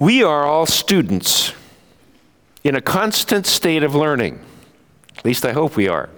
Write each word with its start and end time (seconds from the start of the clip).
We 0.00 0.22
are 0.22 0.44
all 0.44 0.66
students 0.66 1.52
in 2.62 2.76
a 2.76 2.80
constant 2.80 3.46
state 3.46 3.82
of 3.82 3.96
learning. 3.96 4.40
At 5.16 5.24
least 5.24 5.44
I 5.44 5.52
hope 5.52 5.74
we 5.74 5.88
are. 5.88 6.08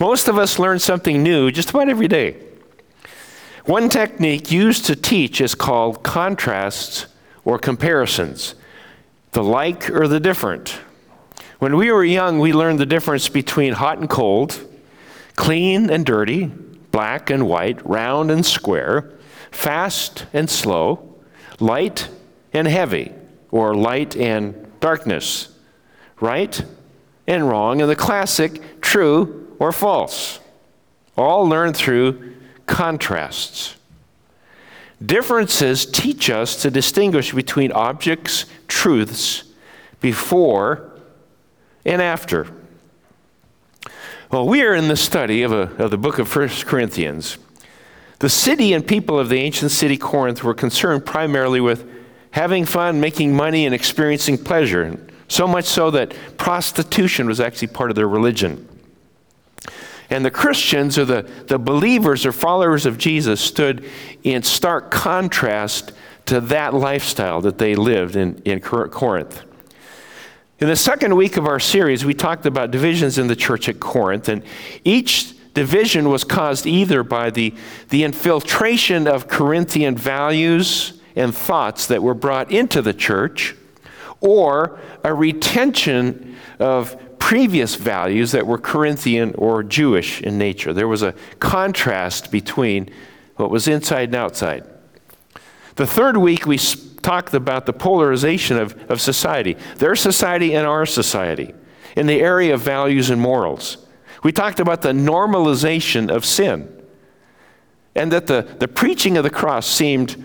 Most 0.00 0.26
of 0.26 0.38
us 0.38 0.58
learn 0.58 0.78
something 0.78 1.22
new 1.22 1.50
just 1.50 1.70
about 1.70 1.90
every 1.90 2.08
day. 2.08 2.36
One 3.66 3.90
technique 3.90 4.50
used 4.50 4.86
to 4.86 4.96
teach 4.96 5.42
is 5.42 5.54
called 5.54 6.02
contrasts 6.02 7.06
or 7.44 7.58
comparisons, 7.58 8.54
the 9.32 9.44
like 9.44 9.90
or 9.90 10.08
the 10.08 10.20
different. 10.20 10.80
When 11.58 11.76
we 11.76 11.90
were 11.92 12.04
young, 12.04 12.38
we 12.38 12.54
learned 12.54 12.78
the 12.78 12.86
difference 12.86 13.28
between 13.28 13.74
hot 13.74 13.98
and 13.98 14.08
cold, 14.08 14.66
clean 15.34 15.90
and 15.90 16.06
dirty, 16.06 16.46
black 16.46 17.28
and 17.28 17.46
white, 17.46 17.84
round 17.86 18.30
and 18.30 18.46
square, 18.46 19.12
fast 19.50 20.24
and 20.32 20.48
slow, 20.48 21.16
light 21.60 22.08
and 22.56 22.66
heavy, 22.66 23.12
or 23.50 23.74
light 23.74 24.16
and 24.16 24.54
darkness, 24.80 25.54
right 26.20 26.64
and 27.26 27.48
wrong, 27.48 27.80
and 27.80 27.90
the 27.90 27.96
classic 27.96 28.80
true 28.80 29.54
or 29.58 29.72
false. 29.72 30.40
All 31.16 31.46
learned 31.46 31.76
through 31.76 32.34
contrasts. 32.66 33.76
Differences 35.04 35.84
teach 35.84 36.30
us 36.30 36.62
to 36.62 36.70
distinguish 36.70 37.32
between 37.32 37.70
objects, 37.72 38.46
truths, 38.66 39.44
before 40.00 40.90
and 41.84 42.00
after. 42.00 42.46
Well, 44.30 44.48
we 44.48 44.62
are 44.62 44.74
in 44.74 44.88
the 44.88 44.96
study 44.96 45.42
of, 45.42 45.52
a, 45.52 45.70
of 45.82 45.90
the 45.90 45.98
book 45.98 46.18
of 46.18 46.34
1 46.34 46.48
Corinthians. 46.64 47.38
The 48.18 48.30
city 48.30 48.72
and 48.72 48.86
people 48.86 49.18
of 49.18 49.28
the 49.28 49.38
ancient 49.38 49.70
city 49.70 49.98
Corinth 49.98 50.42
were 50.42 50.54
concerned 50.54 51.04
primarily 51.04 51.60
with 51.60 51.95
having 52.36 52.66
fun, 52.66 53.00
making 53.00 53.34
money, 53.34 53.64
and 53.64 53.74
experiencing 53.74 54.36
pleasure. 54.36 55.00
So 55.26 55.48
much 55.48 55.64
so 55.64 55.90
that 55.92 56.14
prostitution 56.36 57.26
was 57.26 57.40
actually 57.40 57.68
part 57.68 57.90
of 57.90 57.96
their 57.96 58.06
religion. 58.06 58.68
And 60.10 60.22
the 60.22 60.30
Christians, 60.30 60.98
or 60.98 61.06
the, 61.06 61.22
the 61.46 61.58
believers 61.58 62.26
or 62.26 62.32
followers 62.32 62.84
of 62.84 62.98
Jesus, 62.98 63.40
stood 63.40 63.88
in 64.22 64.42
stark 64.42 64.90
contrast 64.90 65.92
to 66.26 66.42
that 66.42 66.74
lifestyle 66.74 67.40
that 67.40 67.56
they 67.56 67.74
lived 67.74 68.16
in, 68.16 68.36
in 68.44 68.60
Corinth. 68.60 69.42
In 70.58 70.68
the 70.68 70.76
second 70.76 71.16
week 71.16 71.38
of 71.38 71.46
our 71.46 71.58
series, 71.58 72.04
we 72.04 72.12
talked 72.12 72.44
about 72.44 72.70
divisions 72.70 73.16
in 73.16 73.28
the 73.28 73.36
church 73.36 73.66
at 73.66 73.80
Corinth, 73.80 74.28
and 74.28 74.42
each 74.84 75.32
division 75.54 76.10
was 76.10 76.22
caused 76.22 76.66
either 76.66 77.02
by 77.02 77.30
the, 77.30 77.54
the 77.88 78.04
infiltration 78.04 79.08
of 79.08 79.26
Corinthian 79.26 79.96
values 79.96 80.95
and 81.16 81.34
thoughts 81.34 81.86
that 81.86 82.02
were 82.02 82.14
brought 82.14 82.52
into 82.52 82.82
the 82.82 82.92
church, 82.92 83.56
or 84.20 84.78
a 85.02 85.12
retention 85.12 86.36
of 86.58 87.18
previous 87.18 87.74
values 87.74 88.32
that 88.32 88.46
were 88.46 88.58
Corinthian 88.58 89.34
or 89.34 89.62
Jewish 89.62 90.22
in 90.22 90.38
nature. 90.38 90.72
There 90.72 90.86
was 90.86 91.02
a 91.02 91.14
contrast 91.40 92.30
between 92.30 92.88
what 93.36 93.50
was 93.50 93.66
inside 93.66 94.10
and 94.10 94.14
outside. 94.14 94.64
The 95.74 95.86
third 95.86 96.16
week, 96.16 96.46
we 96.46 96.58
talked 96.58 97.34
about 97.34 97.66
the 97.66 97.72
polarization 97.72 98.56
of, 98.58 98.78
of 98.90 99.00
society, 99.00 99.56
their 99.76 99.96
society 99.96 100.54
and 100.54 100.66
our 100.66 100.86
society, 100.86 101.54
in 101.96 102.06
the 102.06 102.20
area 102.20 102.54
of 102.54 102.60
values 102.60 103.10
and 103.10 103.20
morals. 103.20 103.78
We 104.22 104.32
talked 104.32 104.60
about 104.60 104.82
the 104.82 104.92
normalization 104.92 106.10
of 106.10 106.24
sin, 106.24 106.72
and 107.94 108.12
that 108.12 108.26
the, 108.26 108.42
the 108.58 108.68
preaching 108.68 109.16
of 109.16 109.24
the 109.24 109.30
cross 109.30 109.66
seemed 109.66 110.24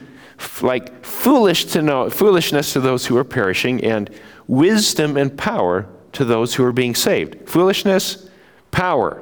like 0.61 1.06
foolish 1.06 1.66
to 1.66 1.81
know, 1.81 2.09
foolishness 2.09 2.73
to 2.73 2.80
those 2.80 3.06
who 3.06 3.17
are 3.17 3.23
perishing, 3.23 3.84
and 3.84 4.09
wisdom 4.47 5.18
and 5.18 5.38
power 5.38 5.88
to 6.13 6.25
those 6.25 6.56
who 6.56 6.63
are 6.63 6.72
being 6.72 6.96
saved. 6.96 7.50
Foolishness, 7.50 8.29
power, 8.72 9.22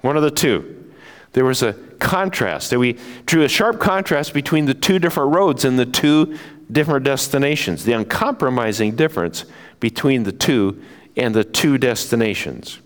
one 0.00 0.16
of 0.16 0.22
the 0.22 0.30
two. 0.30 0.92
There 1.32 1.44
was 1.44 1.62
a 1.62 1.74
contrast. 1.98 2.74
We 2.76 2.98
drew 3.26 3.42
a 3.42 3.48
sharp 3.48 3.78
contrast 3.78 4.34
between 4.34 4.66
the 4.66 4.74
two 4.74 4.98
different 4.98 5.34
roads 5.34 5.64
and 5.64 5.78
the 5.78 5.86
two 5.86 6.38
different 6.72 7.04
destinations, 7.04 7.84
the 7.84 7.92
uncompromising 7.92 8.96
difference 8.96 9.44
between 9.80 10.24
the 10.24 10.32
two 10.32 10.82
and 11.16 11.34
the 11.34 11.44
two 11.44 11.78
destinations. 11.78 12.80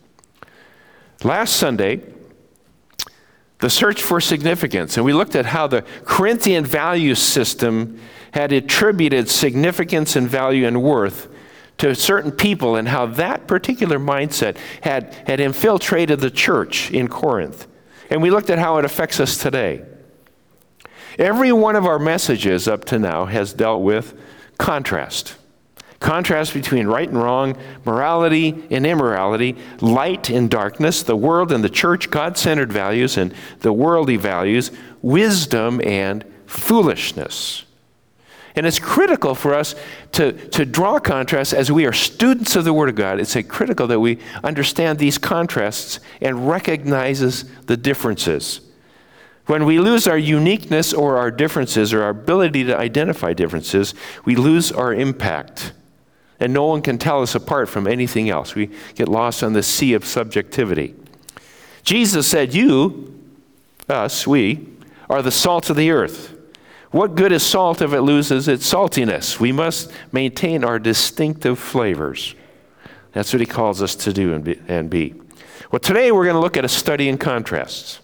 Last 1.23 1.56
Sunday, 1.56 2.03
the 3.64 3.70
search 3.70 4.02
for 4.02 4.20
significance, 4.20 4.98
and 4.98 5.06
we 5.06 5.14
looked 5.14 5.34
at 5.34 5.47
how 5.47 5.66
the 5.66 5.80
Corinthian 6.04 6.66
value 6.66 7.14
system 7.14 7.98
had 8.32 8.52
attributed 8.52 9.26
significance 9.30 10.16
and 10.16 10.28
value 10.28 10.66
and 10.66 10.82
worth 10.82 11.28
to 11.78 11.94
certain 11.94 12.30
people 12.30 12.76
and 12.76 12.88
how 12.88 13.06
that 13.06 13.47
particular 13.47 13.98
mindset 13.98 14.58
had, 14.82 15.14
had 15.26 15.41
infiltrated 15.41 16.20
the 16.20 16.30
church 16.30 16.91
in 16.91 17.08
Corinth. 17.08 17.66
And 18.10 18.20
we 18.20 18.30
looked 18.30 18.50
at 18.50 18.58
how 18.58 18.76
it 18.76 18.84
affects 18.84 19.19
us 19.19 19.38
today. 19.38 19.82
Every 21.19 21.50
one 21.50 21.75
of 21.75 21.86
our 21.86 21.98
messages 21.98 22.69
up 22.69 22.84
to 22.84 22.98
now 22.98 23.25
has 23.25 23.54
dealt 23.54 23.81
with 23.81 24.12
contrast. 24.58 25.36
Contrast 26.04 26.53
between 26.53 26.87
right 26.87 27.09
and 27.09 27.16
wrong, 27.16 27.56
morality 27.87 28.62
and 28.70 28.87
immorality, 28.87 29.56
light 29.81 30.28
and 30.28 30.50
darkness, 30.50 31.03
the 31.03 31.16
world 31.16 31.50
and 31.50 31.65
the 31.65 31.70
church, 31.70 32.10
God 32.10 32.37
centered 32.37 32.70
values 32.70 33.16
and 33.16 33.32
the 33.60 33.72
worldly 33.72 34.19
values, 34.19 34.70
wisdom 35.00 35.81
and 35.82 36.22
foolishness. 36.44 37.64
And 38.54 38.66
it's 38.66 38.78
critical 38.78 39.34
for 39.34 39.54
us 39.54 39.75
to, 40.12 40.32
to 40.50 40.66
draw 40.66 40.98
contrasts 40.98 41.54
as 41.54 41.72
we 41.72 41.87
are 41.87 41.93
students 41.94 42.54
of 42.54 42.66
the 42.66 42.75
Word 42.75 42.91
of 42.91 42.97
God. 42.97 43.19
It's 43.19 43.34
critical 43.48 43.87
that 43.87 44.00
we 44.00 44.19
understand 44.44 44.98
these 44.98 45.16
contrasts 45.16 46.00
and 46.20 46.47
recognizes 46.47 47.47
the 47.62 47.78
differences. 47.78 48.60
When 49.47 49.64
we 49.64 49.78
lose 49.78 50.06
our 50.06 50.19
uniqueness 50.19 50.93
or 50.93 51.16
our 51.16 51.31
differences 51.31 51.94
or 51.94 52.03
our 52.03 52.10
ability 52.10 52.64
to 52.64 52.76
identify 52.76 53.32
differences, 53.32 53.94
we 54.26 54.37
lose 54.37 54.70
our 54.70 54.93
impact. 54.93 55.72
And 56.44 56.53
no 56.53 56.66
one 56.66 56.82
can 56.82 56.99
tell 56.99 57.22
us 57.22 57.34
apart 57.34 57.71
from 57.71 57.87
anything 57.87 58.28
else. 58.28 58.55
We 58.55 58.69
get 58.97 59.09
lost 59.09 59.43
on 59.43 59.55
the 59.55 59.62
sea 59.62 59.94
of 59.94 60.05
subjectivity. 60.05 60.94
Jesus 61.84 62.28
said, 62.28 62.53
You, 62.53 63.19
us, 63.88 64.27
we, 64.27 64.69
are 65.09 65.22
the 65.22 65.31
salt 65.31 65.71
of 65.71 65.77
the 65.77 65.91
earth. 65.91 66.37
What 66.91 67.15
good 67.15 67.32
is 67.32 67.47
salt 67.47 67.81
if 67.81 67.94
it 67.94 68.03
loses 68.03 68.47
its 68.47 68.71
saltiness? 68.71 69.41
We 69.41 69.53
must 69.53 69.91
maintain 70.12 70.65
our 70.65 70.78
distinctive 70.78 71.59
flavors. 71.59 72.34
That's 73.12 73.32
what 73.32 73.41
he 73.41 73.47
calls 73.47 73.81
us 73.81 73.94
to 73.94 74.12
do 74.12 74.34
and 74.34 74.91
be. 74.91 75.15
Well, 75.72 75.81
today 75.81 76.12
we're 76.12 76.25
going 76.25 76.37
to 76.37 76.41
look 76.41 76.59
at 76.59 76.65
a 76.66 76.69
study 76.69 77.09
in 77.09 77.16
contrasts. 77.16 78.00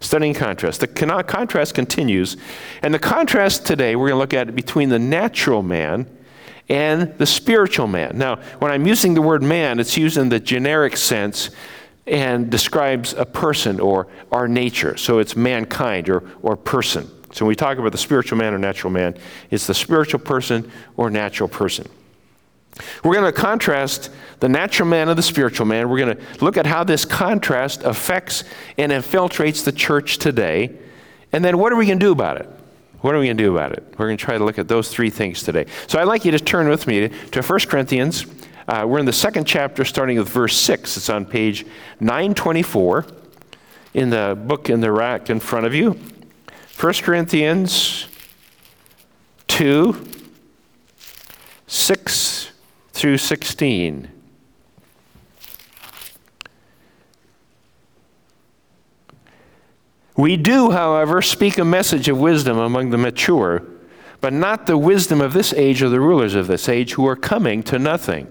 Studying 0.00 0.34
contrast. 0.34 0.80
The 0.80 0.88
contrast 1.26 1.74
continues. 1.74 2.36
And 2.82 2.92
the 2.92 2.98
contrast 2.98 3.64
today 3.64 3.96
we're 3.96 4.08
going 4.08 4.18
to 4.18 4.20
look 4.20 4.34
at 4.34 4.54
between 4.54 4.90
the 4.90 4.98
natural 4.98 5.62
man 5.62 6.06
and 6.68 7.16
the 7.18 7.26
spiritual 7.26 7.86
man. 7.86 8.18
Now, 8.18 8.36
when 8.58 8.70
I'm 8.70 8.86
using 8.86 9.14
the 9.14 9.22
word 9.22 9.42
man, 9.42 9.80
it's 9.80 9.96
used 9.96 10.16
in 10.18 10.28
the 10.28 10.40
generic 10.40 10.96
sense 10.96 11.50
and 12.06 12.50
describes 12.50 13.12
a 13.14 13.24
person 13.24 13.80
or 13.80 14.08
our 14.32 14.48
nature. 14.48 14.96
So 14.96 15.18
it's 15.18 15.36
mankind 15.36 16.08
or, 16.08 16.22
or 16.42 16.56
person. 16.56 17.10
So 17.32 17.44
when 17.44 17.48
we 17.48 17.56
talk 17.56 17.78
about 17.78 17.92
the 17.92 17.98
spiritual 17.98 18.38
man 18.38 18.54
or 18.54 18.58
natural 18.58 18.92
man, 18.92 19.16
it's 19.50 19.66
the 19.66 19.74
spiritual 19.74 20.20
person 20.20 20.70
or 20.96 21.10
natural 21.10 21.48
person. 21.48 21.86
We're 23.02 23.14
going 23.14 23.32
to 23.32 23.38
contrast 23.38 24.10
the 24.40 24.48
natural 24.48 24.88
man 24.88 25.08
and 25.08 25.18
the 25.18 25.22
spiritual 25.22 25.66
man. 25.66 25.88
We're 25.88 25.98
going 25.98 26.16
to 26.16 26.44
look 26.44 26.56
at 26.56 26.66
how 26.66 26.84
this 26.84 27.04
contrast 27.04 27.82
affects 27.82 28.44
and 28.76 28.92
infiltrates 28.92 29.64
the 29.64 29.72
church 29.72 30.18
today. 30.18 30.76
And 31.32 31.44
then 31.44 31.58
what 31.58 31.72
are 31.72 31.76
we 31.76 31.86
going 31.86 31.98
to 31.98 32.06
do 32.06 32.12
about 32.12 32.38
it? 32.38 32.48
What 33.00 33.14
are 33.14 33.18
we 33.18 33.26
going 33.26 33.36
to 33.36 33.44
do 33.44 33.54
about 33.54 33.72
it? 33.72 33.84
We're 33.96 34.06
going 34.06 34.16
to 34.16 34.24
try 34.24 34.36
to 34.36 34.44
look 34.44 34.58
at 34.58 34.66
those 34.66 34.88
three 34.88 35.10
things 35.10 35.42
today. 35.42 35.66
So 35.86 36.00
I'd 36.00 36.08
like 36.08 36.24
you 36.24 36.32
to 36.32 36.40
turn 36.40 36.68
with 36.68 36.86
me 36.86 37.08
to 37.08 37.42
1 37.42 37.60
Corinthians. 37.60 38.26
Uh, 38.66 38.84
we're 38.88 38.98
in 38.98 39.06
the 39.06 39.12
second 39.12 39.46
chapter, 39.46 39.84
starting 39.84 40.18
with 40.18 40.28
verse 40.28 40.56
6. 40.56 40.96
It's 40.96 41.08
on 41.08 41.24
page 41.24 41.64
924 42.00 43.06
in 43.94 44.10
the 44.10 44.36
book 44.46 44.68
in 44.68 44.80
the 44.80 44.90
rack 44.90 45.30
in 45.30 45.38
front 45.40 45.64
of 45.64 45.74
you. 45.74 45.98
1 46.80 46.94
Corinthians 46.94 48.06
2 49.46 50.06
6 51.66 52.50
through 52.92 53.18
16. 53.18 54.17
We 60.18 60.36
do, 60.36 60.72
however, 60.72 61.22
speak 61.22 61.58
a 61.58 61.64
message 61.64 62.08
of 62.08 62.18
wisdom 62.18 62.58
among 62.58 62.90
the 62.90 62.98
mature, 62.98 63.62
but 64.20 64.32
not 64.32 64.66
the 64.66 64.76
wisdom 64.76 65.20
of 65.20 65.32
this 65.32 65.52
age 65.52 65.80
or 65.80 65.88
the 65.88 66.00
rulers 66.00 66.34
of 66.34 66.48
this 66.48 66.68
age 66.68 66.94
who 66.94 67.06
are 67.06 67.14
coming 67.14 67.62
to 67.62 67.78
nothing. 67.78 68.26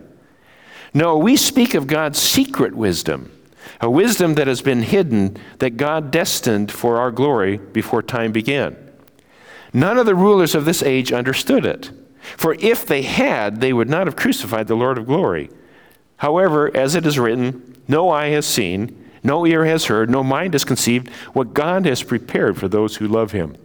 No, 0.94 1.18
we 1.18 1.38
speak 1.38 1.74
of 1.74 1.88
God's 1.88 2.22
secret 2.22 2.76
wisdom 2.76 3.32
a 3.80 3.90
wisdom 3.90 4.36
that 4.36 4.48
has 4.48 4.62
been 4.62 4.82
hidden 4.82 5.38
that 5.60 5.78
God 5.78 6.12
destined 6.12 6.72
for 6.72 6.98
our 6.98 7.12
glory 7.12 7.58
before 7.58 8.02
time 8.02 8.32
began. 8.32 8.76
None 9.74 9.98
of 9.98 10.06
the 10.06 10.16
rulers 10.16 10.56
of 10.56 10.66
this 10.66 10.82
age 10.82 11.12
understood 11.12 11.66
it. 11.66 11.92
For 12.38 12.56
if 12.56 12.86
they 12.86 13.04
had, 13.04 13.62
they 13.62 13.74
would 13.74 13.90
not 13.90 14.08
have 14.08 14.16
crucified 14.16 14.68
the 14.68 14.76
Lord 14.76 14.98
of 14.98 15.06
glory. 15.06 15.50
However, 16.18 16.76
as 16.76 16.96
it 16.96 17.06
is 17.06 17.20
written, 17.20 17.78
no 17.88 18.10
eye 18.10 18.30
has 18.30 18.46
seen, 18.46 19.07
no 19.24 19.46
ear 19.46 19.66
has 19.66 19.86
heard, 19.86 20.10
no 20.10 20.24
mind 20.24 20.54
has 20.54 20.64
conceived 20.64 21.10
what 21.34 21.54
God 21.54 21.86
has 21.86 22.04
prepared 22.04 22.58
for 22.58 22.68
those 22.68 22.98
who 22.98 23.08
love 23.08 23.32
him. 23.32 23.56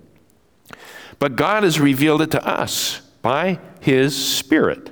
But 1.19 1.37
God 1.37 1.63
has 1.63 1.79
revealed 1.79 2.23
it 2.23 2.31
to 2.33 2.47
us 2.47 3.01
by 3.23 3.59
his 3.81 4.17
Spirit. 4.17 4.91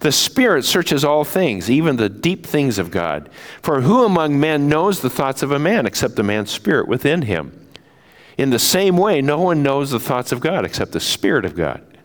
The 0.00 0.12
Spirit 0.12 0.64
searches 0.64 1.04
all 1.04 1.24
things, 1.24 1.70
even 1.70 1.96
the 1.96 2.08
deep 2.08 2.46
things 2.46 2.78
of 2.78 2.90
God. 2.90 3.30
For 3.62 3.82
who 3.82 4.04
among 4.04 4.38
men 4.38 4.68
knows 4.68 5.00
the 5.00 5.10
thoughts 5.10 5.42
of 5.42 5.52
a 5.52 5.58
man 5.58 5.86
except 5.86 6.16
the 6.16 6.22
man's 6.22 6.50
spirit 6.50 6.88
within 6.88 7.22
him? 7.22 7.66
In 8.36 8.50
the 8.50 8.58
same 8.58 8.96
way, 8.96 9.22
no 9.22 9.40
one 9.40 9.62
knows 9.62 9.90
the 9.90 10.00
thoughts 10.00 10.32
of 10.32 10.40
God 10.40 10.64
except 10.64 10.92
the 10.92 11.00
Spirit 11.00 11.44
of 11.44 11.56
God. 11.56 11.95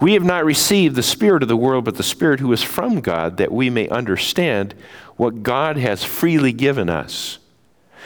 We 0.00 0.12
have 0.12 0.24
not 0.24 0.44
received 0.44 0.94
the 0.94 1.02
Spirit 1.02 1.42
of 1.42 1.48
the 1.48 1.56
world, 1.56 1.84
but 1.84 1.96
the 1.96 2.02
Spirit 2.02 2.40
who 2.40 2.52
is 2.52 2.62
from 2.62 3.00
God, 3.00 3.36
that 3.38 3.50
we 3.50 3.68
may 3.68 3.88
understand 3.88 4.74
what 5.16 5.42
God 5.42 5.76
has 5.76 6.04
freely 6.04 6.52
given 6.52 6.88
us. 6.88 7.38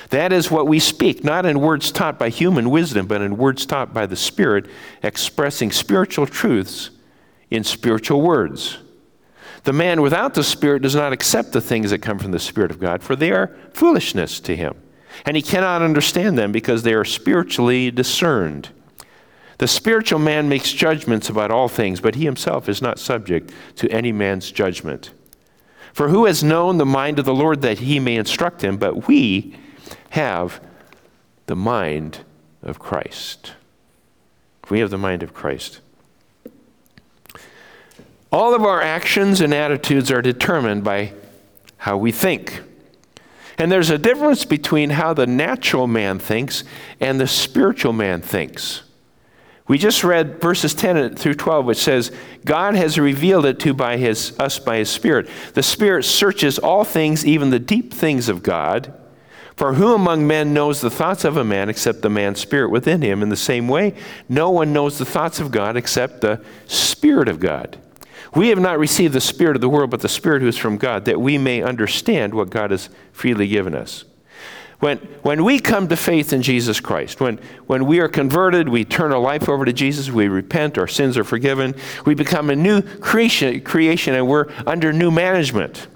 That 0.08 0.32
is 0.32 0.50
what 0.50 0.66
we 0.66 0.78
speak, 0.78 1.22
not 1.22 1.46
in 1.46 1.60
words 1.60 1.92
taught 1.92 2.18
by 2.18 2.30
human 2.30 2.70
wisdom, 2.70 3.06
but 3.06 3.20
in 3.20 3.36
words 3.36 3.66
taught 3.66 3.92
by 3.92 4.06
the 4.06 4.16
Spirit, 4.16 4.66
expressing 5.02 5.70
spiritual 5.70 6.26
truths 6.26 6.90
in 7.50 7.62
spiritual 7.62 8.22
words. 8.22 8.78
The 9.64 9.72
man 9.72 10.02
without 10.02 10.34
the 10.34 10.42
Spirit 10.42 10.82
does 10.82 10.94
not 10.94 11.12
accept 11.12 11.52
the 11.52 11.60
things 11.60 11.90
that 11.90 11.98
come 11.98 12.18
from 12.18 12.32
the 12.32 12.38
Spirit 12.38 12.70
of 12.70 12.80
God, 12.80 13.02
for 13.02 13.14
they 13.14 13.30
are 13.30 13.54
foolishness 13.72 14.40
to 14.40 14.56
him. 14.56 14.74
And 15.24 15.36
he 15.36 15.42
cannot 15.42 15.82
understand 15.82 16.36
them 16.38 16.52
because 16.52 16.82
they 16.82 16.94
are 16.94 17.04
spiritually 17.04 17.90
discerned. 17.90 18.70
The 19.62 19.68
spiritual 19.68 20.18
man 20.18 20.48
makes 20.48 20.72
judgments 20.72 21.28
about 21.28 21.52
all 21.52 21.68
things, 21.68 22.00
but 22.00 22.16
he 22.16 22.24
himself 22.24 22.68
is 22.68 22.82
not 22.82 22.98
subject 22.98 23.52
to 23.76 23.88
any 23.92 24.10
man's 24.10 24.50
judgment. 24.50 25.12
For 25.92 26.08
who 26.08 26.24
has 26.24 26.42
known 26.42 26.78
the 26.78 26.84
mind 26.84 27.20
of 27.20 27.26
the 27.26 27.32
Lord 27.32 27.62
that 27.62 27.78
he 27.78 28.00
may 28.00 28.16
instruct 28.16 28.64
him? 28.64 28.76
But 28.76 29.06
we 29.06 29.56
have 30.10 30.60
the 31.46 31.54
mind 31.54 32.24
of 32.60 32.80
Christ. 32.80 33.52
We 34.68 34.80
have 34.80 34.90
the 34.90 34.98
mind 34.98 35.22
of 35.22 35.32
Christ. 35.32 35.78
All 38.32 38.56
of 38.56 38.64
our 38.64 38.82
actions 38.82 39.40
and 39.40 39.54
attitudes 39.54 40.10
are 40.10 40.22
determined 40.22 40.82
by 40.82 41.12
how 41.76 41.96
we 41.96 42.10
think. 42.10 42.62
And 43.58 43.70
there's 43.70 43.90
a 43.90 43.98
difference 43.98 44.44
between 44.44 44.90
how 44.90 45.14
the 45.14 45.28
natural 45.28 45.86
man 45.86 46.18
thinks 46.18 46.64
and 46.98 47.20
the 47.20 47.28
spiritual 47.28 47.92
man 47.92 48.22
thinks. 48.22 48.82
We 49.68 49.78
just 49.78 50.02
read 50.02 50.40
verses 50.40 50.74
10 50.74 51.14
through 51.14 51.34
12, 51.34 51.64
which 51.64 51.78
says, 51.78 52.10
God 52.44 52.74
has 52.74 52.98
revealed 52.98 53.46
it 53.46 53.60
to 53.60 53.72
by 53.72 53.96
his, 53.96 54.38
us 54.38 54.58
by 54.58 54.78
his 54.78 54.90
Spirit. 54.90 55.28
The 55.54 55.62
Spirit 55.62 56.04
searches 56.04 56.58
all 56.58 56.84
things, 56.84 57.24
even 57.24 57.50
the 57.50 57.60
deep 57.60 57.92
things 57.92 58.28
of 58.28 58.42
God. 58.42 58.92
For 59.54 59.74
who 59.74 59.94
among 59.94 60.26
men 60.26 60.52
knows 60.52 60.80
the 60.80 60.90
thoughts 60.90 61.24
of 61.24 61.36
a 61.36 61.44
man 61.44 61.68
except 61.68 62.02
the 62.02 62.10
man's 62.10 62.40
spirit 62.40 62.70
within 62.70 63.02
him? 63.02 63.22
In 63.22 63.28
the 63.28 63.36
same 63.36 63.68
way, 63.68 63.94
no 64.28 64.50
one 64.50 64.72
knows 64.72 64.98
the 64.98 65.04
thoughts 65.04 65.40
of 65.40 65.50
God 65.50 65.76
except 65.76 66.20
the 66.20 66.42
Spirit 66.66 67.28
of 67.28 67.38
God. 67.38 67.78
We 68.34 68.48
have 68.48 68.58
not 68.58 68.78
received 68.78 69.12
the 69.12 69.20
Spirit 69.20 69.56
of 69.56 69.60
the 69.60 69.68
world, 69.68 69.90
but 69.90 70.00
the 70.00 70.08
Spirit 70.08 70.42
who 70.42 70.48
is 70.48 70.56
from 70.56 70.78
God, 70.78 71.04
that 71.04 71.20
we 71.20 71.36
may 71.36 71.62
understand 71.62 72.32
what 72.32 72.50
God 72.50 72.70
has 72.70 72.88
freely 73.12 73.46
given 73.46 73.74
us. 73.74 74.04
When, 74.82 74.98
when 75.22 75.44
we 75.44 75.60
come 75.60 75.86
to 75.90 75.96
faith 75.96 76.32
in 76.32 76.42
Jesus 76.42 76.80
Christ, 76.80 77.20
when, 77.20 77.38
when 77.68 77.86
we 77.86 78.00
are 78.00 78.08
converted, 78.08 78.68
we 78.68 78.84
turn 78.84 79.12
our 79.12 79.20
life 79.20 79.48
over 79.48 79.64
to 79.64 79.72
Jesus, 79.72 80.10
we 80.10 80.26
repent, 80.26 80.76
our 80.76 80.88
sins 80.88 81.16
are 81.16 81.22
forgiven, 81.22 81.76
we 82.04 82.16
become 82.16 82.50
a 82.50 82.56
new 82.56 82.82
creation, 82.82 83.60
creation 83.60 84.12
and 84.16 84.26
we're 84.26 84.46
under 84.66 84.92
new 84.92 85.12
management. 85.12 85.86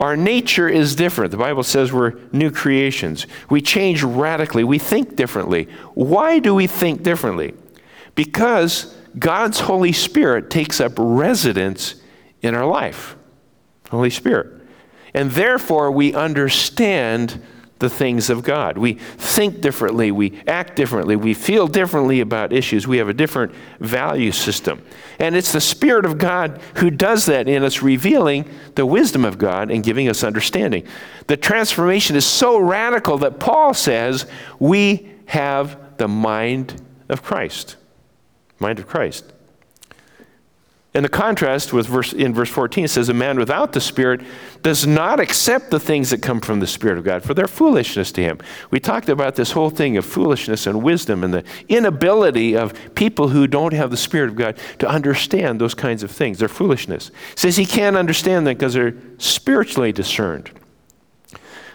Our 0.00 0.16
nature 0.16 0.66
is 0.66 0.96
different. 0.96 1.30
The 1.30 1.36
Bible 1.36 1.62
says 1.62 1.92
we're 1.92 2.14
new 2.32 2.50
creations. 2.50 3.26
We 3.50 3.60
change 3.60 4.02
radically. 4.02 4.64
We 4.64 4.78
think 4.78 5.14
differently. 5.14 5.68
Why 5.92 6.38
do 6.38 6.54
we 6.54 6.66
think 6.66 7.02
differently? 7.02 7.52
Because 8.14 8.96
God's 9.18 9.60
Holy 9.60 9.92
Spirit 9.92 10.48
takes 10.48 10.80
up 10.80 10.92
residence 10.96 11.96
in 12.40 12.54
our 12.54 12.64
life. 12.64 13.14
Holy 13.90 14.08
Spirit. 14.08 14.61
And 15.14 15.30
therefore, 15.32 15.90
we 15.90 16.14
understand 16.14 17.42
the 17.82 17.90
things 17.90 18.30
of 18.30 18.44
God. 18.44 18.78
We 18.78 18.94
think 18.94 19.60
differently, 19.60 20.12
we 20.12 20.40
act 20.46 20.76
differently, 20.76 21.16
we 21.16 21.34
feel 21.34 21.66
differently 21.66 22.20
about 22.20 22.52
issues. 22.52 22.86
We 22.86 22.98
have 22.98 23.08
a 23.08 23.12
different 23.12 23.52
value 23.80 24.30
system. 24.30 24.80
And 25.18 25.34
it's 25.34 25.50
the 25.50 25.60
Spirit 25.60 26.06
of 26.06 26.16
God 26.16 26.60
who 26.76 26.90
does 26.90 27.26
that 27.26 27.48
in 27.48 27.64
us, 27.64 27.82
revealing 27.82 28.48
the 28.76 28.86
wisdom 28.86 29.24
of 29.24 29.36
God 29.36 29.70
and 29.70 29.82
giving 29.82 30.08
us 30.08 30.22
understanding. 30.22 30.86
The 31.26 31.36
transformation 31.36 32.14
is 32.14 32.24
so 32.24 32.56
radical 32.58 33.18
that 33.18 33.40
Paul 33.40 33.74
says 33.74 34.26
we 34.60 35.10
have 35.26 35.96
the 35.96 36.08
mind 36.08 36.80
of 37.08 37.24
Christ. 37.24 37.76
Mind 38.60 38.78
of 38.78 38.86
Christ. 38.86 39.31
And 40.94 41.06
the 41.06 41.08
contrast 41.08 41.72
with 41.72 41.86
verse, 41.86 42.12
in 42.12 42.34
verse 42.34 42.50
14 42.50 42.86
says, 42.86 43.08
A 43.08 43.14
man 43.14 43.38
without 43.38 43.72
the 43.72 43.80
Spirit 43.80 44.20
does 44.60 44.86
not 44.86 45.20
accept 45.20 45.70
the 45.70 45.80
things 45.80 46.10
that 46.10 46.20
come 46.20 46.38
from 46.38 46.60
the 46.60 46.66
Spirit 46.66 46.98
of 46.98 47.04
God, 47.04 47.22
for 47.22 47.32
they're 47.32 47.48
foolishness 47.48 48.12
to 48.12 48.22
him. 48.22 48.38
We 48.70 48.78
talked 48.78 49.08
about 49.08 49.34
this 49.34 49.52
whole 49.52 49.70
thing 49.70 49.96
of 49.96 50.04
foolishness 50.04 50.66
and 50.66 50.82
wisdom 50.82 51.24
and 51.24 51.32
the 51.32 51.44
inability 51.68 52.54
of 52.54 52.74
people 52.94 53.28
who 53.28 53.46
don't 53.46 53.72
have 53.72 53.90
the 53.90 53.96
Spirit 53.96 54.28
of 54.28 54.36
God 54.36 54.58
to 54.80 54.88
understand 54.88 55.62
those 55.62 55.72
kinds 55.72 56.02
of 56.02 56.10
things. 56.10 56.38
They're 56.38 56.48
foolishness. 56.48 57.08
He 57.08 57.36
says 57.36 57.56
he 57.56 57.66
can't 57.66 57.96
understand 57.96 58.46
them 58.46 58.54
because 58.54 58.74
they're 58.74 58.94
spiritually 59.16 59.92
discerned. 59.92 60.50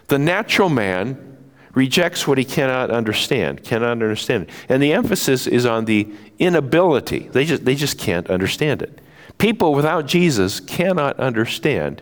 The 0.09 0.19
natural 0.19 0.69
man 0.69 1.37
rejects 1.73 2.27
what 2.27 2.37
he 2.37 2.45
cannot 2.45 2.91
understand, 2.91 3.63
cannot 3.63 3.91
understand. 3.91 4.47
And 4.69 4.81
the 4.81 4.93
emphasis 4.93 5.47
is 5.47 5.65
on 5.65 5.85
the 5.85 6.07
inability. 6.37 7.29
They 7.29 7.45
just, 7.45 7.65
they 7.65 7.75
just 7.75 7.97
can't 7.97 8.29
understand 8.29 8.83
it. 8.83 9.01
People 9.37 9.73
without 9.73 10.05
Jesus 10.05 10.59
cannot 10.59 11.19
understand 11.19 12.01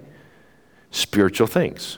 spiritual 0.91 1.47
things 1.47 1.97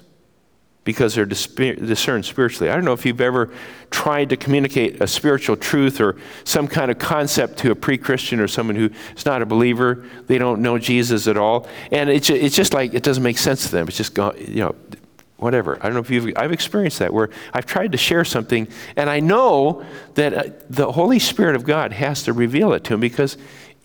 because 0.88 1.16
they're 1.16 1.25
discerned 1.25 2.24
spiritually. 2.24 2.72
I 2.72 2.75
don't 2.75 2.86
know 2.86 2.94
if 2.94 3.06
you've 3.06 3.19
ever 3.19 3.50
tried 3.92 4.30
to 4.30 4.38
communicate 4.38 5.01
a 5.01 5.07
spiritual 5.07 5.57
truth 5.57 6.00
or 6.00 6.16
some 6.45 6.66
kind 6.66 6.90
of 6.90 6.97
concept 6.97 7.57
to 7.59 7.71
a 7.71 7.76
pre 7.76 7.97
Christian 7.97 8.40
or 8.40 8.47
someone 8.47 8.78
who's 8.78 9.26
not 9.26 9.42
a 9.42 9.45
believer. 9.45 10.06
They 10.28 10.38
don't 10.38 10.62
know 10.62 10.78
Jesus 10.78 11.28
at 11.28 11.35
all. 11.35 11.68
And 11.92 12.09
it's, 12.09 12.28
just 12.28 12.73
like 12.73 12.94
it 12.94 13.04
doesn't 13.04 13.21
make 13.21 13.38
sense 13.38 13.66
to 13.66 13.71
them. 13.73 13.90
It's 13.90 13.97
just, 13.97 14.18
you 14.18 14.62
know, 14.62 14.76
whatever. 15.35 15.78
I 15.81 15.83
don't 15.83 15.94
know 15.94 16.00
if 16.00 16.09
you've, 16.09 16.33
I've 16.35 16.52
experienced 16.52 17.00
that 17.00 17.14
where 17.14 17.30
I've 17.54 17.66
tried 17.66 17.92
to 17.92 17.97
share 17.97 18.23
something 18.26 18.68
and 18.95 19.09
I 19.09 19.19
know 19.19 19.85
that 20.16 20.33
uh, 20.33 20.44
the 20.69 20.92
Holy 20.92 21.19
Spirit 21.19 21.56
of 21.56 21.64
God 21.64 21.92
has 21.92 22.23
to 22.23 22.33
reveal 22.33 22.73
it 22.73 22.83
to 22.85 22.92
them 22.92 23.00
because 23.00 23.38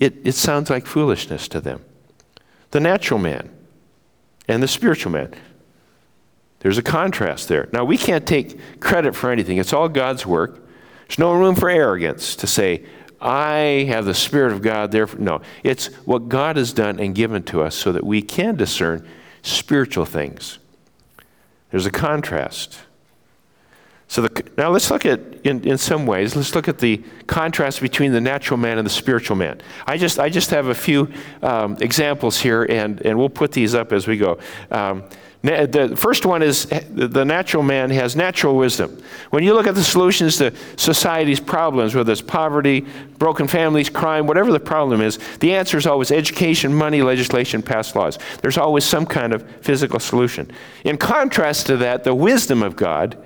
it, 0.02 0.14
it 0.24 0.34
sounds 0.34 0.68
like 0.68 0.84
foolishness 0.84 1.46
to 1.46 1.60
them. 1.60 1.84
The 2.72 2.80
natural 2.80 3.20
man 3.20 3.50
and 4.48 4.60
the 4.60 4.66
spiritual 4.66 5.12
man. 5.12 5.32
There's 6.58 6.76
a 6.76 6.82
contrast 6.82 7.46
there. 7.46 7.68
Now, 7.72 7.84
we 7.84 7.96
can't 7.96 8.26
take 8.26 8.80
credit 8.80 9.14
for 9.14 9.30
anything, 9.30 9.58
it's 9.58 9.72
all 9.72 9.88
God's 9.88 10.26
work. 10.26 10.58
There's 11.06 11.20
no 11.20 11.34
room 11.34 11.54
for 11.54 11.70
arrogance 11.70 12.34
to 12.36 12.48
say, 12.48 12.84
I 13.20 13.86
have 13.88 14.04
the 14.04 14.14
Spirit 14.14 14.52
of 14.52 14.62
God, 14.62 14.90
therefore. 14.90 15.20
No, 15.20 15.42
it's 15.62 15.86
what 16.04 16.28
God 16.28 16.56
has 16.56 16.72
done 16.72 16.98
and 16.98 17.14
given 17.14 17.44
to 17.44 17.62
us 17.62 17.76
so 17.76 17.92
that 17.92 18.02
we 18.02 18.22
can 18.22 18.56
discern 18.56 19.06
spiritual 19.42 20.06
things. 20.06 20.58
There's 21.70 21.86
a 21.86 21.92
contrast. 21.92 22.80
So 24.12 24.20
the, 24.20 24.44
now 24.58 24.68
let's 24.68 24.90
look 24.90 25.06
at, 25.06 25.20
in, 25.42 25.66
in 25.66 25.78
some 25.78 26.04
ways, 26.04 26.36
let's 26.36 26.54
look 26.54 26.68
at 26.68 26.76
the 26.76 27.02
contrast 27.26 27.80
between 27.80 28.12
the 28.12 28.20
natural 28.20 28.58
man 28.58 28.76
and 28.76 28.84
the 28.84 28.90
spiritual 28.90 29.36
man. 29.36 29.62
I 29.86 29.96
just, 29.96 30.18
I 30.18 30.28
just 30.28 30.50
have 30.50 30.66
a 30.66 30.74
few 30.74 31.10
um, 31.42 31.78
examples 31.80 32.38
here, 32.38 32.64
and, 32.64 33.00
and 33.06 33.18
we'll 33.18 33.30
put 33.30 33.52
these 33.52 33.74
up 33.74 33.90
as 33.90 34.06
we 34.06 34.18
go. 34.18 34.38
Um, 34.70 35.04
the 35.40 35.94
first 35.96 36.26
one 36.26 36.42
is 36.42 36.66
the 36.66 37.24
natural 37.24 37.62
man 37.62 37.88
has 37.88 38.14
natural 38.14 38.54
wisdom. 38.54 39.02
When 39.30 39.44
you 39.44 39.54
look 39.54 39.66
at 39.66 39.74
the 39.74 39.82
solutions 39.82 40.36
to 40.36 40.54
society's 40.76 41.40
problems, 41.40 41.94
whether 41.94 42.12
it's 42.12 42.20
poverty, 42.20 42.84
broken 43.16 43.48
families, 43.48 43.88
crime, 43.88 44.26
whatever 44.26 44.52
the 44.52 44.60
problem 44.60 45.00
is, 45.00 45.18
the 45.38 45.54
answer 45.54 45.78
is 45.78 45.86
always 45.86 46.12
education, 46.12 46.74
money, 46.74 47.00
legislation, 47.00 47.62
passed 47.62 47.96
laws. 47.96 48.18
There's 48.42 48.58
always 48.58 48.84
some 48.84 49.06
kind 49.06 49.32
of 49.32 49.50
physical 49.62 49.98
solution. 49.98 50.50
In 50.84 50.98
contrast 50.98 51.64
to 51.68 51.78
that, 51.78 52.04
the 52.04 52.14
wisdom 52.14 52.62
of 52.62 52.76
God 52.76 53.16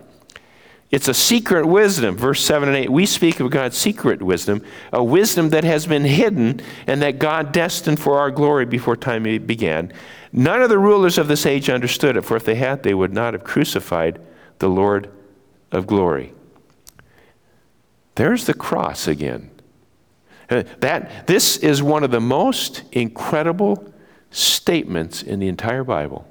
it's 0.91 1.09
a 1.09 1.15
secret 1.15 1.67
wisdom. 1.67 2.17
Verse 2.17 2.45
7 2.45 2.69
and 2.69 2.79
8, 2.79 2.91
we 2.91 3.07
speak 3.07 3.41
of 3.41 3.51
God's 3.51 3.77
secret 3.77 4.23
wisdom, 4.23 4.63
a 4.93 5.03
wisdom 5.03 5.51
that 5.51 5.65
has 5.65 5.87
been 5.87 6.05
hidden 6.05 6.61
and 6.87 7.03
that 7.03 7.19
God 7.19 7.53
destined 7.53 7.99
for 7.99 8.19
our 8.19 8.31
glory 8.31 8.65
before 8.65 8.97
time 8.97 9.25
began. 9.25 9.93
None 10.33 10.63
of 10.63 10.69
the 10.69 10.79
rulers 10.79 11.19
of 11.19 11.29
this 11.29 11.45
age 11.45 11.69
understood 11.69 12.17
it, 12.17 12.23
for 12.23 12.37
if 12.37 12.45
they 12.45 12.55
had, 12.55 12.83
they 12.83 12.95
would 12.95 13.13
not 13.13 13.35
have 13.35 13.43
crucified 13.43 14.21
the 14.59 14.69
Lord 14.69 15.11
of 15.73 15.87
glory. 15.87 16.33
There's 18.15 18.47
the 18.47 18.55
cross 18.55 19.09
again. 19.09 19.51
Uh, 20.49 20.63
that, 20.79 21.27
this 21.27 21.57
is 21.57 21.83
one 21.83 22.05
of 22.05 22.13
the 22.13 22.21
most 22.21 22.85
incredible 22.93 23.93
statements 24.31 25.23
in 25.23 25.41
the 25.41 25.49
entire 25.49 25.83
Bible. 25.83 26.27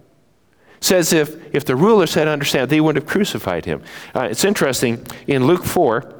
Says 0.79 1.13
if, 1.13 1.53
if 1.53 1.65
the 1.65 1.75
rulers 1.75 2.13
had 2.13 2.27
understood, 2.27 2.69
they 2.69 2.81
wouldn't 2.81 3.03
have 3.03 3.11
crucified 3.11 3.65
him. 3.65 3.83
Uh, 4.13 4.27
it's 4.29 4.43
interesting, 4.43 5.05
in 5.27 5.47
Luke 5.47 5.63
4, 5.63 6.13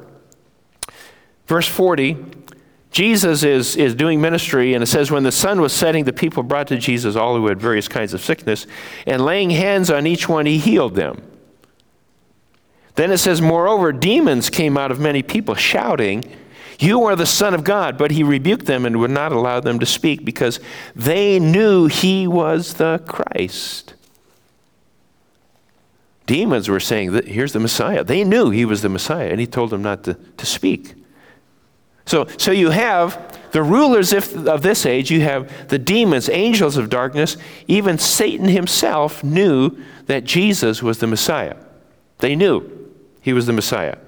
verse 1.46 1.68
40, 1.68 2.16
Jesus 2.90 3.42
is, 3.42 3.76
is 3.76 3.94
doing 3.94 4.20
ministry, 4.20 4.72
and 4.72 4.82
it 4.82 4.86
says, 4.86 5.10
When 5.10 5.22
the 5.22 5.30
sun 5.30 5.60
was 5.60 5.72
setting, 5.72 6.04
the 6.04 6.12
people 6.12 6.42
brought 6.42 6.68
to 6.68 6.78
Jesus 6.78 7.14
all 7.14 7.36
who 7.36 7.46
had 7.48 7.60
various 7.60 7.88
kinds 7.88 8.14
of 8.14 8.22
sickness, 8.22 8.66
and 9.06 9.22
laying 9.22 9.50
hands 9.50 9.90
on 9.90 10.06
each 10.06 10.28
one, 10.28 10.46
he 10.46 10.56
healed 10.56 10.94
them. 10.94 11.22
Then 12.96 13.12
it 13.12 13.18
says, 13.18 13.42
Moreover, 13.42 13.92
demons 13.92 14.50
came 14.50 14.76
out 14.76 14.90
of 14.90 14.98
many 14.98 15.22
people, 15.22 15.54
shouting, 15.54 16.24
You 16.78 17.04
are 17.04 17.14
the 17.14 17.26
Son 17.26 17.52
of 17.52 17.62
God. 17.62 17.96
But 17.98 18.12
he 18.12 18.22
rebuked 18.22 18.64
them 18.64 18.86
and 18.86 18.98
would 18.98 19.10
not 19.10 19.32
allow 19.32 19.60
them 19.60 19.78
to 19.78 19.86
speak 19.86 20.24
because 20.24 20.58
they 20.94 21.38
knew 21.38 21.86
he 21.86 22.26
was 22.26 22.74
the 22.74 23.02
Christ. 23.06 23.92
Demons 26.26 26.68
were 26.68 26.80
saying, 26.80 27.12
Here's 27.26 27.52
the 27.52 27.60
Messiah. 27.60 28.04
They 28.04 28.24
knew 28.24 28.50
he 28.50 28.64
was 28.64 28.82
the 28.82 28.88
Messiah, 28.88 29.30
and 29.30 29.40
he 29.40 29.46
told 29.46 29.70
them 29.70 29.82
not 29.82 30.04
to, 30.04 30.14
to 30.14 30.46
speak. 30.46 30.94
So, 32.04 32.26
so 32.36 32.52
you 32.52 32.70
have 32.70 33.38
the 33.50 33.62
rulers 33.62 34.12
of 34.12 34.62
this 34.62 34.86
age, 34.86 35.10
you 35.10 35.22
have 35.22 35.68
the 35.68 35.78
demons, 35.78 36.28
angels 36.28 36.76
of 36.76 36.88
darkness, 36.88 37.36
even 37.66 37.98
Satan 37.98 38.48
himself 38.48 39.24
knew 39.24 39.76
that 40.06 40.24
Jesus 40.24 40.82
was 40.82 40.98
the 40.98 41.06
Messiah. 41.06 41.56
They 42.18 42.36
knew 42.36 42.92
he 43.20 43.32
was 43.32 43.46
the 43.46 43.52
Messiah. 43.52 43.98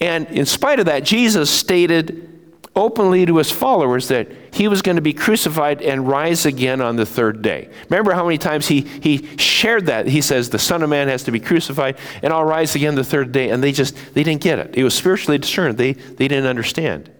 And 0.00 0.26
in 0.28 0.46
spite 0.46 0.78
of 0.78 0.86
that, 0.86 1.04
Jesus 1.04 1.50
stated 1.50 2.35
openly 2.76 3.24
to 3.24 3.38
his 3.38 3.50
followers 3.50 4.08
that 4.08 4.30
he 4.52 4.68
was 4.68 4.82
going 4.82 4.96
to 4.96 5.02
be 5.02 5.14
crucified 5.14 5.80
and 5.80 6.06
rise 6.06 6.44
again 6.44 6.82
on 6.82 6.96
the 6.96 7.06
third 7.06 7.40
day. 7.40 7.70
Remember 7.88 8.12
how 8.12 8.24
many 8.24 8.36
times 8.36 8.68
he, 8.68 8.82
he 8.82 9.36
shared 9.38 9.86
that? 9.86 10.06
He 10.06 10.20
says, 10.20 10.50
The 10.50 10.58
Son 10.58 10.82
of 10.82 10.90
Man 10.90 11.08
has 11.08 11.22
to 11.24 11.32
be 11.32 11.40
crucified 11.40 11.96
and 12.22 12.32
I'll 12.32 12.44
rise 12.44 12.76
again 12.76 12.94
the 12.94 13.02
third 13.02 13.32
day. 13.32 13.48
And 13.50 13.62
they 13.64 13.72
just, 13.72 13.96
they 14.14 14.22
didn't 14.22 14.42
get 14.42 14.58
it. 14.58 14.76
It 14.76 14.84
was 14.84 14.94
spiritually 14.94 15.38
discerned. 15.38 15.78
They, 15.78 15.92
they 15.92 16.28
didn't 16.28 16.46
understand. 16.46 17.10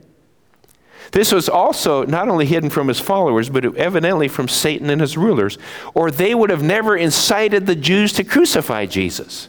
This 1.12 1.32
was 1.32 1.48
also 1.48 2.04
not 2.04 2.28
only 2.28 2.46
hidden 2.46 2.68
from 2.68 2.88
his 2.88 3.00
followers, 3.00 3.48
but 3.48 3.64
evidently 3.76 4.28
from 4.28 4.48
Satan 4.48 4.90
and 4.90 5.00
his 5.00 5.16
rulers, 5.16 5.56
or 5.94 6.10
they 6.10 6.34
would 6.34 6.50
have 6.50 6.62
never 6.62 6.96
incited 6.96 7.64
the 7.64 7.76
Jews 7.76 8.12
to 8.14 8.24
crucify 8.24 8.86
Jesus. 8.86 9.48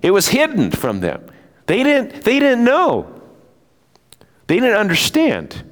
It 0.00 0.12
was 0.12 0.28
hidden 0.28 0.70
from 0.70 1.00
them. 1.00 1.30
They 1.66 1.82
didn't, 1.82 2.22
they 2.22 2.38
didn't 2.38 2.64
know. 2.64 3.15
They 4.46 4.56
didn't 4.56 4.76
understand. 4.76 5.64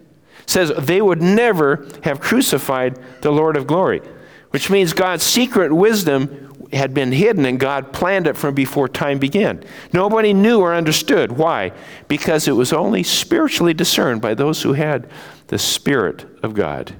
It 0.43 0.51
says 0.51 0.73
they 0.79 1.01
would 1.01 1.23
never 1.23 1.87
have 2.03 2.21
crucified 2.21 2.99
the 3.23 3.31
Lord 3.31 3.57
of 3.57 3.67
glory, 3.67 4.03
which 4.51 4.71
means 4.71 4.93
God's 4.93 5.25
secret 5.25 5.73
wisdom 5.73 6.69
had 6.73 6.93
been 6.93 7.13
hidden 7.13 7.45
and 7.45 7.59
God 7.59 7.93
planned 7.93 8.27
it 8.27 8.37
from 8.37 8.55
before 8.55 8.89
time 8.89 9.19
began. 9.19 9.65
Nobody 9.93 10.33
knew 10.33 10.61
or 10.61 10.75
understood. 10.75 11.33
Why? 11.33 11.73
Because 12.09 12.49
it 12.49 12.53
was 12.53 12.73
only 12.73 13.03
spiritually 13.03 13.75
discerned 13.75 14.21
by 14.21 14.35
those 14.35 14.63
who 14.63 14.73
had 14.73 15.09
the 15.49 15.59
Spirit 15.59 16.27
of 16.43 16.55
God. 16.55 16.95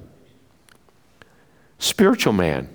Spiritual 1.77 2.33
man. 2.33 2.69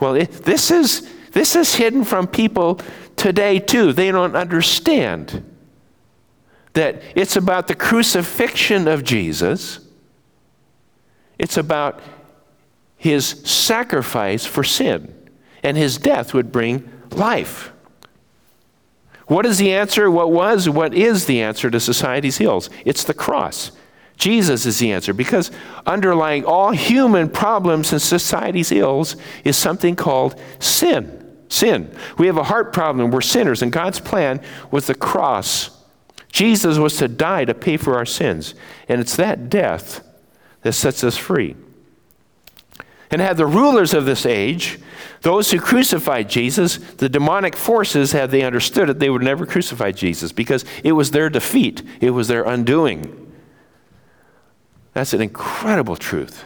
Well, 0.00 0.14
it, 0.14 0.30
this, 0.44 0.70
is, 0.70 1.08
this 1.32 1.56
is 1.56 1.76
hidden 1.76 2.04
from 2.04 2.26
people 2.26 2.80
today, 3.16 3.58
too. 3.58 3.92
They 3.92 4.10
don't 4.10 4.36
understand 4.36 5.44
that 6.74 7.02
it's 7.14 7.36
about 7.36 7.68
the 7.68 7.74
crucifixion 7.74 8.86
of 8.88 9.04
Jesus, 9.04 9.80
it's 11.38 11.56
about 11.56 12.00
his 12.96 13.26
sacrifice 13.26 14.44
for 14.44 14.64
sin, 14.64 15.14
and 15.62 15.76
his 15.76 15.98
death 15.98 16.34
would 16.34 16.52
bring 16.52 16.90
life. 17.10 17.72
What 19.26 19.46
is 19.46 19.58
the 19.58 19.72
answer? 19.72 20.10
What 20.10 20.32
was, 20.32 20.68
what 20.68 20.94
is 20.94 21.26
the 21.26 21.42
answer 21.42 21.70
to 21.70 21.80
society's 21.80 22.40
ills? 22.40 22.70
It's 22.84 23.04
the 23.04 23.14
cross. 23.14 23.72
Jesus 24.16 24.66
is 24.66 24.80
the 24.80 24.90
answer 24.90 25.12
because 25.12 25.52
underlying 25.86 26.44
all 26.44 26.72
human 26.72 27.30
problems 27.30 27.92
and 27.92 28.02
society's 28.02 28.72
ills 28.72 29.16
is 29.44 29.56
something 29.56 29.94
called 29.94 30.40
sin. 30.58 31.14
Sin. 31.48 31.94
We 32.18 32.26
have 32.26 32.36
a 32.36 32.42
heart 32.42 32.72
problem. 32.72 33.10
We're 33.10 33.20
sinners, 33.20 33.62
and 33.62 33.70
God's 33.70 34.00
plan 34.00 34.40
was 34.70 34.86
the 34.86 34.94
cross 34.94 35.77
Jesus 36.30 36.78
was 36.78 36.96
to 36.98 37.08
die 37.08 37.44
to 37.44 37.54
pay 37.54 37.76
for 37.76 37.96
our 37.96 38.06
sins. 38.06 38.54
And 38.88 39.00
it's 39.00 39.16
that 39.16 39.48
death 39.48 40.04
that 40.62 40.72
sets 40.72 41.02
us 41.02 41.16
free. 41.16 41.56
And 43.10 43.22
had 43.22 43.38
the 43.38 43.46
rulers 43.46 43.94
of 43.94 44.04
this 44.04 44.26
age, 44.26 44.78
those 45.22 45.50
who 45.50 45.58
crucified 45.58 46.28
Jesus, 46.28 46.76
the 46.76 47.08
demonic 47.08 47.56
forces, 47.56 48.12
had 48.12 48.30
they 48.30 48.42
understood 48.42 48.90
it, 48.90 48.98
they 48.98 49.08
would 49.08 49.22
never 49.22 49.46
crucify 49.46 49.92
Jesus 49.92 50.30
because 50.30 50.64
it 50.84 50.92
was 50.92 51.10
their 51.10 51.30
defeat, 51.30 51.82
it 52.00 52.10
was 52.10 52.28
their 52.28 52.44
undoing. 52.44 53.32
That's 54.92 55.14
an 55.14 55.22
incredible 55.22 55.96
truth. 55.96 56.44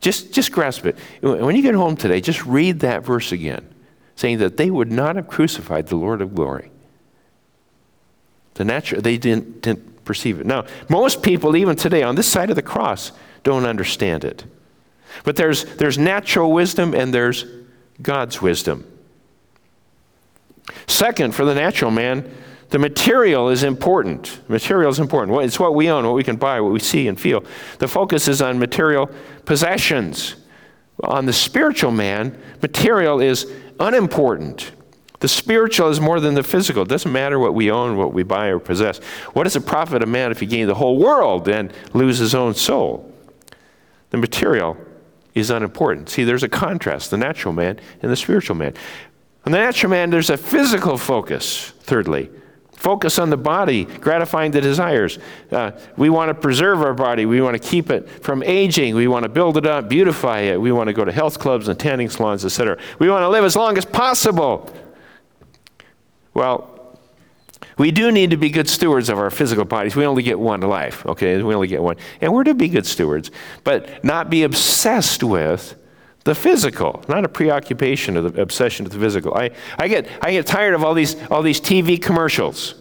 Just, 0.00 0.32
just 0.32 0.50
grasp 0.50 0.84
it. 0.84 0.98
When 1.20 1.54
you 1.54 1.62
get 1.62 1.76
home 1.76 1.96
today, 1.96 2.20
just 2.20 2.44
read 2.44 2.80
that 2.80 3.04
verse 3.04 3.30
again, 3.30 3.72
saying 4.16 4.38
that 4.38 4.56
they 4.56 4.68
would 4.68 4.90
not 4.90 5.14
have 5.14 5.28
crucified 5.28 5.86
the 5.86 5.96
Lord 5.96 6.20
of 6.20 6.34
glory. 6.34 6.71
The 8.54 8.64
natural, 8.64 9.00
they 9.00 9.16
didn't, 9.18 9.62
didn't 9.62 10.04
perceive 10.04 10.40
it. 10.40 10.46
Now, 10.46 10.64
most 10.88 11.22
people, 11.22 11.56
even 11.56 11.76
today, 11.76 12.02
on 12.02 12.14
this 12.14 12.30
side 12.30 12.50
of 12.50 12.56
the 12.56 12.62
cross, 12.62 13.12
don't 13.42 13.64
understand 13.64 14.24
it. 14.24 14.44
But 15.24 15.36
there's, 15.36 15.64
there's 15.76 15.98
natural 15.98 16.52
wisdom 16.52 16.94
and 16.94 17.12
there's 17.12 17.44
God's 18.00 18.40
wisdom. 18.40 18.86
Second, 20.86 21.34
for 21.34 21.44
the 21.44 21.54
natural 21.54 21.90
man, 21.90 22.32
the 22.70 22.78
material 22.78 23.50
is 23.50 23.62
important. 23.62 24.40
Material 24.48 24.90
is 24.90 24.98
important. 24.98 25.38
It's 25.42 25.60
what 25.60 25.74
we 25.74 25.90
own, 25.90 26.06
what 26.06 26.14
we 26.14 26.24
can 26.24 26.36
buy, 26.36 26.60
what 26.60 26.72
we 26.72 26.80
see 26.80 27.06
and 27.08 27.20
feel. 27.20 27.44
The 27.78 27.88
focus 27.88 28.28
is 28.28 28.40
on 28.40 28.58
material 28.58 29.10
possessions. 29.44 30.36
On 31.04 31.26
the 31.26 31.32
spiritual 31.32 31.90
man, 31.90 32.40
material 32.62 33.20
is 33.20 33.50
unimportant. 33.78 34.72
The 35.22 35.28
spiritual 35.28 35.88
is 35.88 36.00
more 36.00 36.18
than 36.18 36.34
the 36.34 36.42
physical. 36.42 36.82
It 36.82 36.88
doesn't 36.88 37.12
matter 37.12 37.38
what 37.38 37.54
we 37.54 37.70
own, 37.70 37.96
what 37.96 38.12
we 38.12 38.24
buy 38.24 38.48
or 38.48 38.58
possess. 38.58 38.98
What 39.34 39.44
does 39.44 39.54
it 39.54 39.64
profit 39.64 40.02
a 40.02 40.06
man 40.06 40.32
if 40.32 40.40
he 40.40 40.46
gain 40.46 40.66
the 40.66 40.74
whole 40.74 40.98
world 40.98 41.48
and 41.48 41.72
lose 41.94 42.18
his 42.18 42.34
own 42.34 42.54
soul? 42.54 43.08
The 44.10 44.16
material 44.16 44.76
is 45.32 45.48
unimportant. 45.48 46.08
See, 46.08 46.24
there's 46.24 46.42
a 46.42 46.48
contrast 46.48 47.12
the 47.12 47.18
natural 47.18 47.54
man 47.54 47.78
and 48.02 48.10
the 48.10 48.16
spiritual 48.16 48.56
man. 48.56 48.74
In 49.46 49.52
the 49.52 49.58
natural 49.58 49.90
man, 49.90 50.10
there's 50.10 50.28
a 50.28 50.36
physical 50.36 50.98
focus, 50.98 51.70
thirdly. 51.82 52.28
Focus 52.72 53.20
on 53.20 53.30
the 53.30 53.36
body, 53.36 53.84
gratifying 53.84 54.50
the 54.50 54.60
desires. 54.60 55.20
Uh, 55.52 55.70
we 55.96 56.10
want 56.10 56.30
to 56.30 56.34
preserve 56.34 56.82
our 56.82 56.94
body. 56.94 57.26
We 57.26 57.40
want 57.40 57.54
to 57.54 57.68
keep 57.68 57.90
it 57.90 58.10
from 58.24 58.42
aging. 58.42 58.96
We 58.96 59.06
want 59.06 59.22
to 59.22 59.28
build 59.28 59.56
it 59.56 59.66
up, 59.66 59.88
beautify 59.88 60.40
it. 60.40 60.60
We 60.60 60.72
want 60.72 60.88
to 60.88 60.92
go 60.92 61.04
to 61.04 61.12
health 61.12 61.38
clubs 61.38 61.68
and 61.68 61.78
tanning 61.78 62.10
salons, 62.10 62.44
etc. 62.44 62.76
We 62.98 63.08
want 63.08 63.22
to 63.22 63.28
live 63.28 63.44
as 63.44 63.54
long 63.54 63.78
as 63.78 63.84
possible. 63.84 64.68
Well, 66.34 66.72
we 67.78 67.90
do 67.90 68.10
need 68.10 68.30
to 68.30 68.36
be 68.36 68.50
good 68.50 68.68
stewards 68.68 69.08
of 69.08 69.18
our 69.18 69.30
physical 69.30 69.64
bodies. 69.64 69.96
We 69.96 70.04
only 70.04 70.22
get 70.22 70.38
one 70.38 70.60
life, 70.60 71.04
okay? 71.06 71.42
We 71.42 71.54
only 71.54 71.68
get 71.68 71.82
one. 71.82 71.96
And 72.20 72.32
we're 72.32 72.44
to 72.44 72.54
be 72.54 72.68
good 72.68 72.86
stewards, 72.86 73.30
but 73.64 74.04
not 74.04 74.30
be 74.30 74.42
obsessed 74.42 75.22
with 75.22 75.76
the 76.24 76.34
physical, 76.34 77.04
not 77.08 77.24
a 77.24 77.28
preoccupation 77.28 78.16
of 78.16 78.34
the 78.34 78.42
obsession 78.42 78.84
with 78.84 78.92
the 78.92 78.98
physical. 78.98 79.34
I, 79.34 79.50
I, 79.78 79.88
get, 79.88 80.06
I 80.20 80.32
get 80.32 80.46
tired 80.46 80.74
of 80.74 80.84
all 80.84 80.94
these, 80.94 81.16
all 81.30 81.42
these 81.42 81.60
TV 81.60 82.00
commercials 82.00 82.76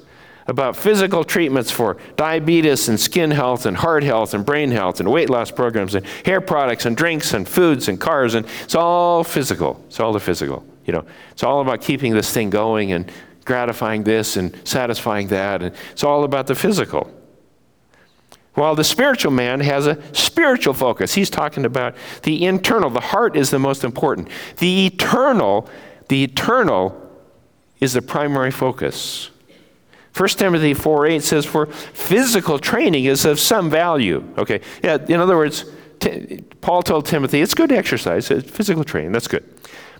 about 0.47 0.75
physical 0.75 1.23
treatments 1.23 1.71
for 1.71 1.97
diabetes 2.17 2.89
and 2.89 2.99
skin 2.99 3.31
health 3.31 3.65
and 3.65 3.77
heart 3.77 4.03
health 4.03 4.33
and 4.33 4.45
brain 4.45 4.71
health 4.71 4.99
and 4.99 5.11
weight 5.11 5.29
loss 5.29 5.51
programs 5.51 5.95
and 5.95 6.05
hair 6.25 6.41
products 6.41 6.85
and 6.85 6.97
drinks 6.97 7.33
and 7.33 7.47
foods 7.47 7.87
and 7.87 8.01
cars 8.01 8.33
and 8.33 8.45
it's 8.63 8.75
all 8.75 9.23
physical. 9.23 9.83
It's 9.87 9.99
all 9.99 10.13
the 10.13 10.19
physical. 10.19 10.65
You 10.85 10.93
know, 10.93 11.05
it's 11.31 11.43
all 11.43 11.61
about 11.61 11.81
keeping 11.81 12.13
this 12.13 12.33
thing 12.33 12.49
going 12.49 12.91
and 12.91 13.11
gratifying 13.45 14.03
this 14.03 14.37
and 14.37 14.55
satisfying 14.67 15.27
that. 15.29 15.61
And 15.61 15.75
it's 15.91 16.03
all 16.03 16.23
about 16.23 16.47
the 16.47 16.55
physical. 16.55 17.11
While 18.53 18.75
the 18.75 18.83
spiritual 18.83 19.31
man 19.31 19.61
has 19.61 19.87
a 19.87 19.97
spiritual 20.13 20.73
focus. 20.73 21.13
He's 21.13 21.29
talking 21.29 21.65
about 21.65 21.95
the 22.23 22.45
internal. 22.45 22.89
The 22.89 22.99
heart 22.99 23.37
is 23.37 23.49
the 23.49 23.59
most 23.59 23.83
important. 23.83 24.29
The 24.57 24.87
eternal, 24.87 25.69
the 26.09 26.23
eternal 26.23 26.97
is 27.79 27.93
the 27.93 28.01
primary 28.01 28.51
focus. 28.51 29.29
1 30.15 30.29
Timothy 30.29 30.73
4 30.73 31.07
8 31.07 31.23
says, 31.23 31.45
For 31.45 31.67
physical 31.67 32.59
training 32.59 33.05
is 33.05 33.23
of 33.23 33.39
some 33.39 33.69
value. 33.69 34.27
Okay, 34.37 34.61
yeah, 34.83 34.97
in 35.07 35.19
other 35.21 35.37
words, 35.37 35.65
Paul 36.59 36.83
told 36.83 37.05
Timothy, 37.05 37.41
it's 37.41 37.53
good 37.53 37.69
to 37.69 37.77
exercise, 37.77 38.27
physical 38.27 38.83
training, 38.83 39.11
that's 39.11 39.27
good. 39.27 39.47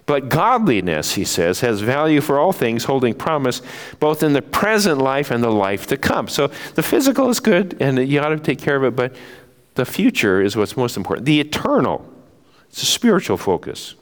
But 0.06 0.30
godliness, 0.30 1.14
he 1.14 1.24
says, 1.24 1.62
has 1.62 1.82
value 1.82 2.22
for 2.22 2.40
all 2.40 2.52
things, 2.52 2.86
holding 2.86 3.14
promise 3.14 3.62
both 4.00 4.24
in 4.24 4.34
the 4.34 4.42
present 4.42 4.98
life 4.98 5.32
and 5.32 5.44
the 5.44 5.52
life 5.52 5.88
to 5.88 5.98
come. 5.98 6.28
So 6.28 6.48
the 6.76 6.84
physical 6.84 7.30
is 7.30 7.40
good, 7.40 7.78
and 7.80 7.98
you 8.08 8.20
ought 8.20 8.30
to 8.30 8.40
take 8.40 8.60
care 8.60 8.76
of 8.76 8.84
it, 8.84 8.96
but 8.96 9.16
the 9.76 9.86
future 9.86 10.42
is 10.42 10.56
what's 10.56 10.76
most 10.76 10.98
important. 10.98 11.26
The 11.26 11.40
eternal, 11.40 12.06
it's 12.70 12.82
a 12.82 12.86
spiritual 12.86 13.38
focus. 13.38 13.96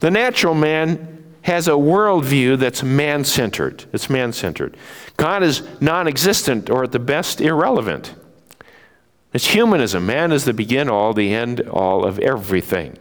The 0.00 0.10
natural 0.10 0.54
man 0.54 1.20
has 1.42 1.68
a 1.68 1.72
worldview 1.72 2.58
that's 2.58 2.82
man 2.82 3.24
centered. 3.24 3.84
It's 3.92 4.10
man 4.10 4.32
centered. 4.32 4.76
God 5.16 5.42
is 5.42 5.62
non 5.80 6.06
existent 6.06 6.68
or 6.68 6.84
at 6.84 6.92
the 6.92 6.98
best 6.98 7.40
irrelevant. 7.40 8.14
It's 9.32 9.48
humanism. 9.48 10.06
Man 10.06 10.32
is 10.32 10.44
the 10.44 10.52
begin 10.52 10.88
all, 10.88 11.14
the 11.14 11.32
end 11.34 11.60
all 11.60 12.04
of 12.04 12.18
everything. 12.18 12.98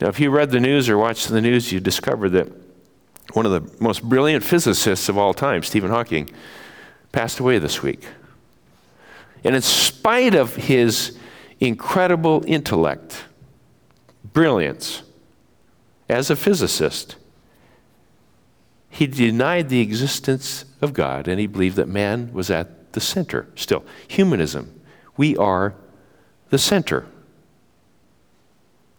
Now, 0.00 0.08
if 0.08 0.20
you 0.20 0.30
read 0.30 0.50
the 0.50 0.60
news 0.60 0.88
or 0.88 0.98
watched 0.98 1.28
the 1.28 1.40
news, 1.40 1.72
you 1.72 1.80
discovered 1.80 2.30
that 2.30 2.48
one 3.32 3.46
of 3.46 3.52
the 3.52 3.82
most 3.82 4.02
brilliant 4.02 4.44
physicists 4.44 5.08
of 5.08 5.16
all 5.16 5.34
time, 5.34 5.62
Stephen 5.62 5.90
Hawking, 5.90 6.30
passed 7.12 7.38
away 7.38 7.58
this 7.58 7.82
week. 7.82 8.06
And 9.42 9.54
in 9.54 9.62
spite 9.62 10.34
of 10.34 10.56
his 10.56 11.18
incredible 11.60 12.44
intellect, 12.46 13.24
brilliance, 14.32 15.02
as 16.08 16.30
a 16.30 16.36
physicist, 16.36 17.16
he 18.88 19.06
denied 19.06 19.68
the 19.68 19.80
existence 19.80 20.64
of 20.80 20.92
God 20.92 21.28
and 21.28 21.40
he 21.40 21.46
believed 21.46 21.76
that 21.76 21.88
man 21.88 22.32
was 22.32 22.50
at 22.50 22.92
the 22.92 23.00
center 23.00 23.46
still. 23.54 23.84
Humanism. 24.08 24.80
We 25.16 25.36
are 25.36 25.74
the 26.50 26.58
center. 26.58 27.06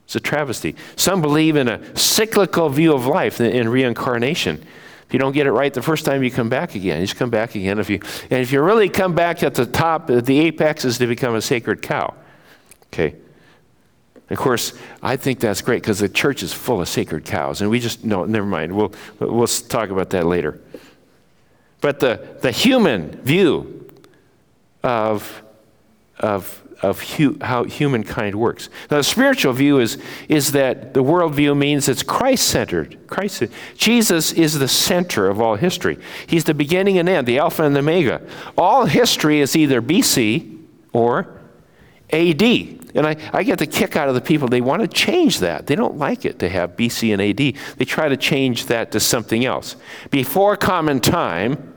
It's 0.07 0.15
a 0.15 0.21
travesty. 0.21 0.73
Some 0.95 1.21
believe 1.21 1.57
in 1.57 1.67
a 1.67 1.97
cyclical 1.97 2.69
view 2.69 2.93
of 2.93 3.05
life 3.05 3.41
in 3.41 3.67
reincarnation. 3.67 4.65
If 5.05 5.11
you 5.11 5.19
don't 5.19 5.33
get 5.33 5.47
it 5.47 5.51
right 5.51 5.73
the 5.73 5.81
first 5.81 6.05
time, 6.05 6.23
you 6.23 6.31
come 6.31 6.47
back 6.47 6.75
again. 6.75 7.01
You 7.01 7.07
just 7.07 7.19
come 7.19 7.29
back 7.29 7.55
again. 7.55 7.77
If 7.77 7.89
you, 7.89 7.99
and 8.29 8.39
if 8.41 8.53
you 8.53 8.61
really 8.61 8.87
come 8.87 9.15
back 9.15 9.43
at 9.43 9.53
the 9.53 9.65
top, 9.65 10.07
the 10.07 10.39
apex 10.39 10.85
is 10.85 10.97
to 10.99 11.07
become 11.07 11.35
a 11.35 11.41
sacred 11.41 11.81
cow. 11.81 12.13
Okay? 12.85 13.17
Of 14.29 14.37
course, 14.37 14.71
I 15.03 15.17
think 15.17 15.41
that's 15.41 15.61
great 15.61 15.81
because 15.81 15.99
the 15.99 16.07
church 16.07 16.41
is 16.41 16.53
full 16.53 16.79
of 16.79 16.87
sacred 16.87 17.25
cows, 17.25 17.59
and 17.59 17.69
we 17.69 17.81
just 17.81 18.05
no, 18.05 18.23
never 18.23 18.45
mind. 18.45 18.73
We'll 18.73 18.93
we'll 19.19 19.47
talk 19.47 19.89
about 19.89 20.11
that 20.11 20.25
later. 20.25 20.61
But 21.81 21.99
the 21.99 22.37
the 22.41 22.51
human 22.51 23.11
view 23.23 23.89
of 24.83 25.43
of 26.19 26.63
of 26.83 27.01
hu- 27.01 27.37
how 27.41 27.63
humankind 27.63 28.35
works. 28.35 28.69
Now, 28.91 28.97
the 28.97 29.03
spiritual 29.03 29.53
view 29.53 29.79
is 29.79 29.97
is 30.29 30.51
that 30.51 30.93
the 30.93 31.03
worldview 31.03 31.57
means 31.57 31.89
it's 31.89 32.03
Christ 32.03 32.47
centered. 32.47 32.97
Christ, 33.07 33.43
Jesus 33.75 34.31
is 34.33 34.59
the 34.59 34.67
center 34.67 35.27
of 35.27 35.41
all 35.41 35.55
history. 35.55 35.97
He's 36.27 36.43
the 36.43 36.53
beginning 36.53 36.97
and 36.99 37.09
end, 37.09 37.27
the 37.27 37.39
Alpha 37.39 37.63
and 37.63 37.75
the 37.75 37.79
Omega. 37.79 38.21
All 38.57 38.85
history 38.85 39.39
is 39.39 39.55
either 39.55 39.81
BC 39.81 40.59
or 40.93 41.39
AD. 42.11 42.41
And 42.41 43.05
I, 43.05 43.15
I 43.33 43.43
get 43.43 43.59
the 43.59 43.67
kick 43.67 43.95
out 43.95 44.09
of 44.09 44.15
the 44.15 44.21
people, 44.21 44.47
they 44.47 44.61
want 44.61 44.81
to 44.81 44.87
change 44.87 45.39
that. 45.39 45.67
They 45.67 45.75
don't 45.75 45.97
like 45.97 46.25
it 46.25 46.39
to 46.39 46.49
have 46.49 46.75
BC 46.75 47.13
and 47.13 47.21
AD. 47.21 47.77
They 47.77 47.85
try 47.85 48.09
to 48.09 48.17
change 48.17 48.67
that 48.67 48.91
to 48.93 48.99
something 48.99 49.45
else. 49.45 49.75
Before 50.09 50.55
common 50.55 50.99
time 50.99 51.73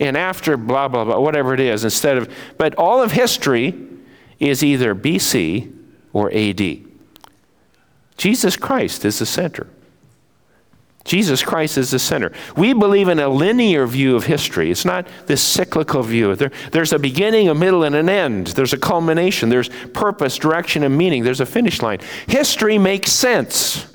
and 0.00 0.16
after 0.16 0.56
blah, 0.56 0.88
blah, 0.88 1.04
blah, 1.04 1.20
whatever 1.20 1.54
it 1.54 1.60
is, 1.60 1.84
instead 1.84 2.16
of, 2.16 2.32
but 2.56 2.74
all 2.76 3.02
of 3.02 3.12
history 3.12 3.74
is 4.40 4.64
either 4.64 4.94
BC 4.94 5.72
or 6.12 6.32
AD. 6.32 6.78
Jesus 8.16 8.56
Christ 8.56 9.04
is 9.04 9.18
the 9.18 9.26
center. 9.26 9.68
Jesus 11.04 11.42
Christ 11.42 11.78
is 11.78 11.90
the 11.90 11.98
center. 11.98 12.32
We 12.56 12.72
believe 12.72 13.08
in 13.08 13.18
a 13.18 13.28
linear 13.28 13.86
view 13.86 14.16
of 14.16 14.24
history. 14.24 14.70
It's 14.70 14.84
not 14.84 15.08
this 15.26 15.42
cyclical 15.42 16.02
view. 16.02 16.34
There, 16.36 16.50
there's 16.72 16.92
a 16.92 16.98
beginning, 16.98 17.48
a 17.48 17.54
middle, 17.54 17.84
and 17.84 17.94
an 17.94 18.08
end. 18.08 18.48
There's 18.48 18.74
a 18.74 18.78
culmination. 18.78 19.48
There's 19.48 19.70
purpose, 19.94 20.36
direction, 20.36 20.82
and 20.82 20.96
meaning. 20.96 21.24
There's 21.24 21.40
a 21.40 21.46
finish 21.46 21.80
line. 21.80 22.00
History 22.26 22.76
makes 22.76 23.12
sense. 23.12 23.86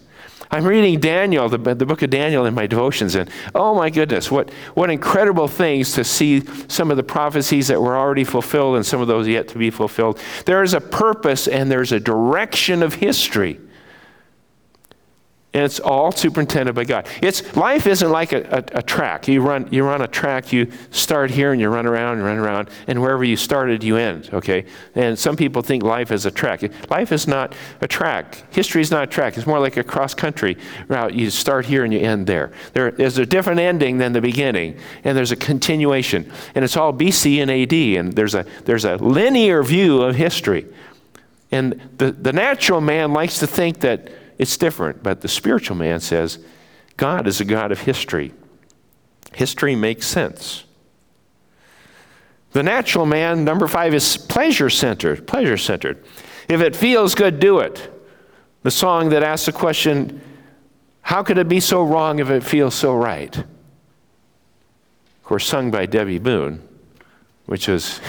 I'm 0.51 0.65
reading 0.65 0.99
Daniel, 0.99 1.49
the, 1.49 1.58
the 1.58 1.86
book 1.86 2.01
of 2.01 2.10
Daniel, 2.10 2.45
in 2.45 2.53
my 2.53 2.67
devotions, 2.67 3.15
and 3.15 3.29
oh 3.53 3.75
my 3.75 3.89
goodness, 3.89 4.29
what, 4.29 4.51
what 4.73 4.89
incredible 4.89 5.47
things 5.47 5.93
to 5.93 6.03
see 6.03 6.43
some 6.67 6.91
of 6.91 6.97
the 6.97 7.03
prophecies 7.03 7.67
that 7.67 7.81
were 7.81 7.97
already 7.97 8.23
fulfilled 8.23 8.75
and 8.75 8.86
some 8.86 9.01
of 9.01 9.08
those 9.08 9.27
yet 9.27 9.47
to 9.49 9.58
be 9.58 9.69
fulfilled. 9.69 10.19
There 10.45 10.63
is 10.63 10.73
a 10.73 10.81
purpose 10.81 11.47
and 11.47 11.71
there's 11.71 11.91
a 11.91 11.99
direction 11.99 12.84
of 12.84 12.95
history 12.95 13.60
and 15.55 15.63
it's 15.63 15.79
all 15.79 16.11
superintended 16.11 16.75
by 16.75 16.83
God. 16.83 17.07
It's 17.21 17.55
life 17.55 17.87
isn't 17.87 18.11
like 18.11 18.33
a, 18.33 18.41
a, 18.43 18.79
a, 18.79 18.81
track. 18.83 19.29
You 19.29 19.41
run 19.41 19.69
you 19.71 19.85
run 19.85 20.01
a 20.01 20.07
track. 20.07 20.51
You 20.51 20.69
start 20.91 21.31
here 21.31 21.53
and 21.53 21.61
you 21.61 21.69
run 21.69 21.85
around 21.85 22.17
and 22.17 22.25
run 22.25 22.37
around, 22.37 22.69
and 22.87 23.01
wherever 23.01 23.23
you 23.23 23.37
started, 23.37 23.81
you 23.81 23.95
end. 23.95 24.29
Okay. 24.33 24.65
And 24.95 25.17
some 25.17 25.37
people 25.37 25.61
think 25.61 25.81
life 25.81 26.11
is 26.11 26.25
a 26.25 26.31
track. 26.31 26.61
Life 26.89 27.13
is 27.13 27.25
not 27.25 27.55
a 27.79 27.87
track. 27.87 28.43
History 28.53 28.81
is 28.81 28.91
not 28.91 29.03
a 29.05 29.07
track. 29.07 29.37
It's 29.37 29.47
more 29.47 29.61
like 29.61 29.77
a 29.77 29.83
cross 29.83 30.13
country 30.13 30.57
route. 30.89 31.13
You 31.13 31.29
start 31.29 31.65
here 31.65 31.85
and 31.85 31.93
you 31.93 32.01
end 32.01 32.27
there. 32.27 32.51
There 32.73 32.89
is 32.89 33.17
a 33.17 33.25
different 33.25 33.61
ending 33.61 33.97
than 33.97 34.11
the 34.11 34.19
beginning, 34.19 34.77
and 35.05 35.17
there's 35.17 35.31
a 35.31 35.37
continuation. 35.37 36.29
And 36.53 36.65
it's 36.65 36.75
all 36.75 36.91
BC 36.91 37.41
and 37.41 37.49
AD, 37.49 37.73
and 37.73 38.11
there's 38.11 38.35
a 38.35 38.45
there's 38.65 38.83
a 38.83 38.97
linear 38.97 39.63
view 39.63 40.01
of 40.01 40.17
history. 40.17 40.65
And 41.49 41.79
the, 41.97 42.11
the 42.11 42.33
natural 42.33 42.81
man 42.81 43.13
likes 43.13 43.39
to 43.39 43.47
think 43.47 43.79
that 43.79 44.11
it's 44.37 44.57
different. 44.57 45.03
But 45.03 45.21
the 45.21 45.27
spiritual 45.27 45.77
man 45.77 45.99
says, 45.99 46.39
God 46.97 47.27
is 47.27 47.41
a 47.41 47.45
God 47.45 47.71
of 47.71 47.81
history. 47.81 48.33
History 49.33 49.75
makes 49.75 50.07
sense. 50.07 50.63
The 52.51 52.63
natural 52.63 53.05
man, 53.05 53.43
number 53.43 53.67
five, 53.67 53.93
is 53.93 54.15
pleasure 54.15 54.69
centered. 54.69 55.27
Pleasure 55.27 55.57
centered. 55.57 56.03
If 56.47 56.61
it 56.61 56.75
feels 56.75 57.15
good, 57.15 57.39
do 57.39 57.59
it. 57.59 57.91
The 58.63 58.71
song 58.71 59.09
that 59.09 59.23
asks 59.23 59.47
the 59.47 59.51
question, 59.51 60.21
how 61.01 61.21
could 61.21 61.37
it 61.37 61.49
be 61.49 61.59
so 61.59 61.83
wrong 61.83 62.19
if 62.19 62.29
it 62.29 62.43
feels 62.43 62.73
so 62.73 62.95
right? 62.95 63.35
Of 63.37 63.45
course, 65.23 65.45
sung 65.45 65.69
by 65.69 65.85
Debby 65.85 66.19
Boone, 66.19 66.65
which 67.45 67.67
was 67.67 67.99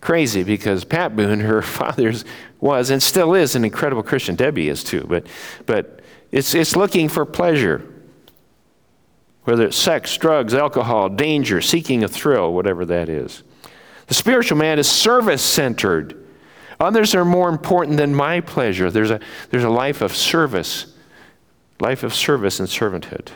crazy 0.00 0.42
because 0.42 0.84
Pat 0.84 1.14
Boone, 1.14 1.40
her 1.40 1.62
father's, 1.78 2.24
was 2.60 2.90
and 2.90 3.02
still 3.02 3.34
is 3.34 3.54
an 3.54 3.64
incredible 3.64 4.02
Christian. 4.02 4.34
Debby 4.34 4.68
is 4.68 4.84
too, 4.84 5.04
but, 5.08 5.26
but 5.66 6.00
it's, 6.30 6.54
it's 6.54 6.76
looking 6.76 7.08
for 7.08 7.24
pleasure. 7.24 7.86
Whether 9.44 9.66
it's 9.66 9.76
sex, 9.76 10.16
drugs, 10.16 10.54
alcohol, 10.54 11.08
danger, 11.08 11.60
seeking 11.60 12.04
a 12.04 12.08
thrill, 12.08 12.52
whatever 12.52 12.84
that 12.86 13.08
is. 13.08 13.42
The 14.06 14.14
spiritual 14.14 14.58
man 14.58 14.78
is 14.78 14.88
service 14.88 15.42
centered. 15.42 16.26
Others 16.78 17.14
are 17.14 17.24
more 17.24 17.48
important 17.48 17.96
than 17.96 18.14
my 18.14 18.40
pleasure. 18.40 18.90
There's 18.90 19.10
a, 19.10 19.20
there's 19.50 19.64
a 19.64 19.70
life 19.70 20.02
of 20.02 20.14
service, 20.14 20.94
life 21.78 22.02
of 22.02 22.14
service 22.14 22.60
and 22.60 22.68
servanthood. 22.68 23.28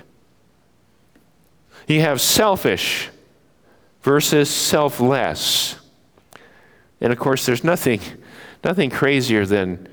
You 1.87 2.00
have 2.00 2.20
selfish 2.20 3.11
versus 4.03 4.50
selfless. 4.50 5.77
And 7.05 7.12
of 7.12 7.19
course, 7.19 7.45
there's 7.45 7.62
nothing, 7.62 8.01
nothing 8.64 8.88
crazier 8.88 9.45
than, 9.45 9.88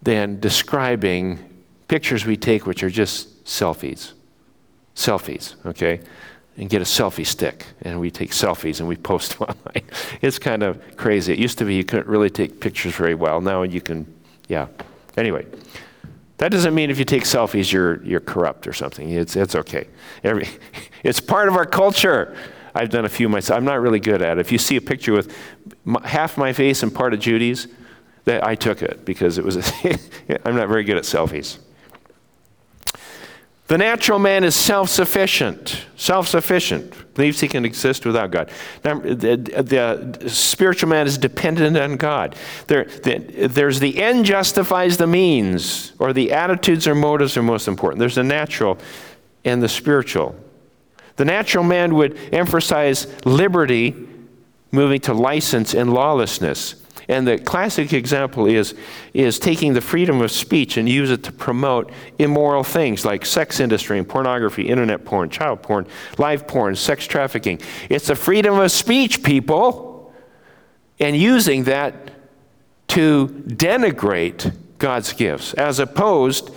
than 0.00 0.40
describing 0.40 1.38
pictures 1.86 2.24
we 2.24 2.34
take 2.34 2.66
which 2.66 2.82
are 2.82 2.88
just 2.88 3.44
selfies. 3.44 4.14
Selfies, 4.96 5.54
okay? 5.66 6.00
And 6.56 6.70
get 6.70 6.80
a 6.80 6.86
selfie 6.86 7.26
stick, 7.26 7.66
and 7.82 8.00
we 8.00 8.10
take 8.10 8.30
selfies 8.30 8.80
and 8.80 8.88
we 8.88 8.96
post 8.96 9.38
online. 9.40 9.82
It's 10.22 10.38
kind 10.38 10.62
of 10.62 10.96
crazy. 10.96 11.34
It 11.34 11.38
used 11.38 11.58
to 11.58 11.66
be 11.66 11.74
you 11.74 11.84
couldn't 11.84 12.06
really 12.06 12.30
take 12.30 12.58
pictures 12.58 12.94
very 12.94 13.14
well. 13.14 13.42
Now 13.42 13.62
you 13.62 13.82
can, 13.82 14.10
yeah. 14.48 14.68
Anyway, 15.18 15.44
that 16.38 16.52
doesn't 16.52 16.74
mean 16.74 16.88
if 16.88 16.98
you 16.98 17.04
take 17.04 17.24
selfies 17.24 17.70
you're, 17.70 18.02
you're 18.02 18.20
corrupt 18.20 18.66
or 18.66 18.72
something. 18.72 19.10
It's, 19.10 19.36
it's 19.36 19.54
okay. 19.54 19.88
Every, 20.22 20.48
it's 21.02 21.20
part 21.20 21.48
of 21.48 21.56
our 21.56 21.66
culture. 21.66 22.34
I've 22.74 22.90
done 22.90 23.04
a 23.04 23.08
few 23.08 23.28
myself. 23.28 23.56
I'm 23.56 23.64
not 23.64 23.80
really 23.80 24.00
good 24.00 24.20
at 24.20 24.38
it. 24.38 24.40
If 24.40 24.50
you 24.50 24.58
see 24.58 24.76
a 24.76 24.80
picture 24.80 25.12
with 25.12 25.32
half 26.04 26.36
my 26.36 26.52
face 26.52 26.82
and 26.82 26.94
part 26.94 27.14
of 27.14 27.20
Judy's, 27.20 27.68
that 28.24 28.44
I 28.44 28.54
took 28.54 28.82
it 28.82 29.04
because 29.04 29.38
it 29.38 29.44
was. 29.44 29.56
I'm 30.44 30.56
not 30.56 30.68
very 30.68 30.84
good 30.84 30.96
at 30.96 31.04
selfies. 31.04 31.58
The 33.66 33.78
natural 33.78 34.18
man 34.18 34.44
is 34.44 34.54
self 34.54 34.90
sufficient, 34.90 35.86
self 35.96 36.28
sufficient, 36.28 37.14
believes 37.14 37.40
he 37.40 37.48
can 37.48 37.64
exist 37.64 38.04
without 38.04 38.30
God. 38.30 38.50
Now, 38.84 38.98
the, 38.98 39.36
the, 40.20 40.28
spiritual 40.28 40.90
man 40.90 41.06
is 41.06 41.16
dependent 41.16 41.76
on 41.78 41.96
God. 41.96 42.36
There, 42.66 42.84
the, 42.84 43.46
there's 43.48 43.80
the 43.80 44.02
end 44.02 44.26
justifies 44.26 44.98
the 44.98 45.06
means, 45.06 45.92
or 45.98 46.12
the 46.12 46.32
attitudes 46.32 46.86
or 46.86 46.94
motives 46.94 47.38
are 47.38 47.42
most 47.42 47.66
important. 47.66 48.00
There's 48.00 48.16
the 48.16 48.22
natural 48.22 48.78
and 49.46 49.62
the 49.62 49.68
spiritual. 49.68 50.36
The 51.16 51.24
natural 51.24 51.64
man 51.64 51.94
would 51.94 52.18
emphasize 52.34 53.06
liberty, 53.24 53.92
moving 54.74 55.00
to 55.00 55.14
license 55.14 55.74
and 55.74 55.92
lawlessness. 55.92 56.76
And 57.08 57.26
the 57.26 57.38
classic 57.38 57.92
example 57.92 58.46
is, 58.46 58.74
is 59.12 59.38
taking 59.38 59.74
the 59.74 59.80
freedom 59.80 60.20
of 60.22 60.30
speech 60.30 60.76
and 60.76 60.88
use 60.88 61.10
it 61.10 61.22
to 61.24 61.32
promote 61.32 61.90
immoral 62.18 62.64
things 62.64 63.04
like 63.04 63.26
sex 63.26 63.60
industry 63.60 63.98
and 63.98 64.08
pornography, 64.08 64.68
internet 64.68 65.04
porn, 65.04 65.28
child 65.28 65.62
porn, 65.62 65.86
live 66.18 66.46
porn, 66.46 66.76
sex 66.76 67.06
trafficking. 67.06 67.60
It's 67.90 68.06
the 68.06 68.16
freedom 68.16 68.58
of 68.58 68.70
speech, 68.72 69.22
people, 69.22 70.12
and 70.98 71.16
using 71.16 71.64
that 71.64 72.10
to 72.88 73.28
denigrate 73.46 74.54
God's 74.78 75.12
gifts, 75.12 75.54
as 75.54 75.78
opposed 75.78 76.50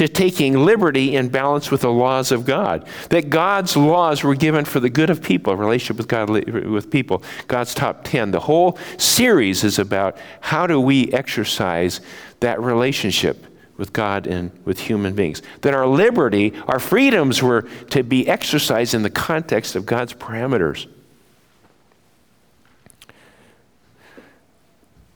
to 0.00 0.08
taking 0.08 0.54
liberty 0.64 1.14
in 1.14 1.28
balance 1.28 1.70
with 1.70 1.82
the 1.82 1.92
laws 1.92 2.32
of 2.32 2.46
God. 2.46 2.88
That 3.10 3.28
God's 3.28 3.76
laws 3.76 4.24
were 4.24 4.34
given 4.34 4.64
for 4.64 4.80
the 4.80 4.88
good 4.88 5.10
of 5.10 5.22
people, 5.22 5.54
relationship 5.54 5.98
with 5.98 6.08
God 6.08 6.30
with 6.30 6.90
people. 6.90 7.22
God's 7.48 7.74
top 7.74 8.02
10. 8.04 8.30
The 8.30 8.40
whole 8.40 8.78
series 8.96 9.62
is 9.62 9.78
about 9.78 10.16
how 10.40 10.66
do 10.66 10.80
we 10.80 11.12
exercise 11.12 12.00
that 12.40 12.58
relationship 12.62 13.44
with 13.76 13.92
God 13.92 14.26
and 14.26 14.50
with 14.64 14.78
human 14.78 15.14
beings. 15.14 15.42
That 15.60 15.74
our 15.74 15.86
liberty, 15.86 16.54
our 16.66 16.80
freedoms 16.80 17.42
were 17.42 17.68
to 17.90 18.02
be 18.02 18.26
exercised 18.26 18.94
in 18.94 19.02
the 19.02 19.10
context 19.10 19.76
of 19.76 19.84
God's 19.84 20.14
parameters. 20.14 20.86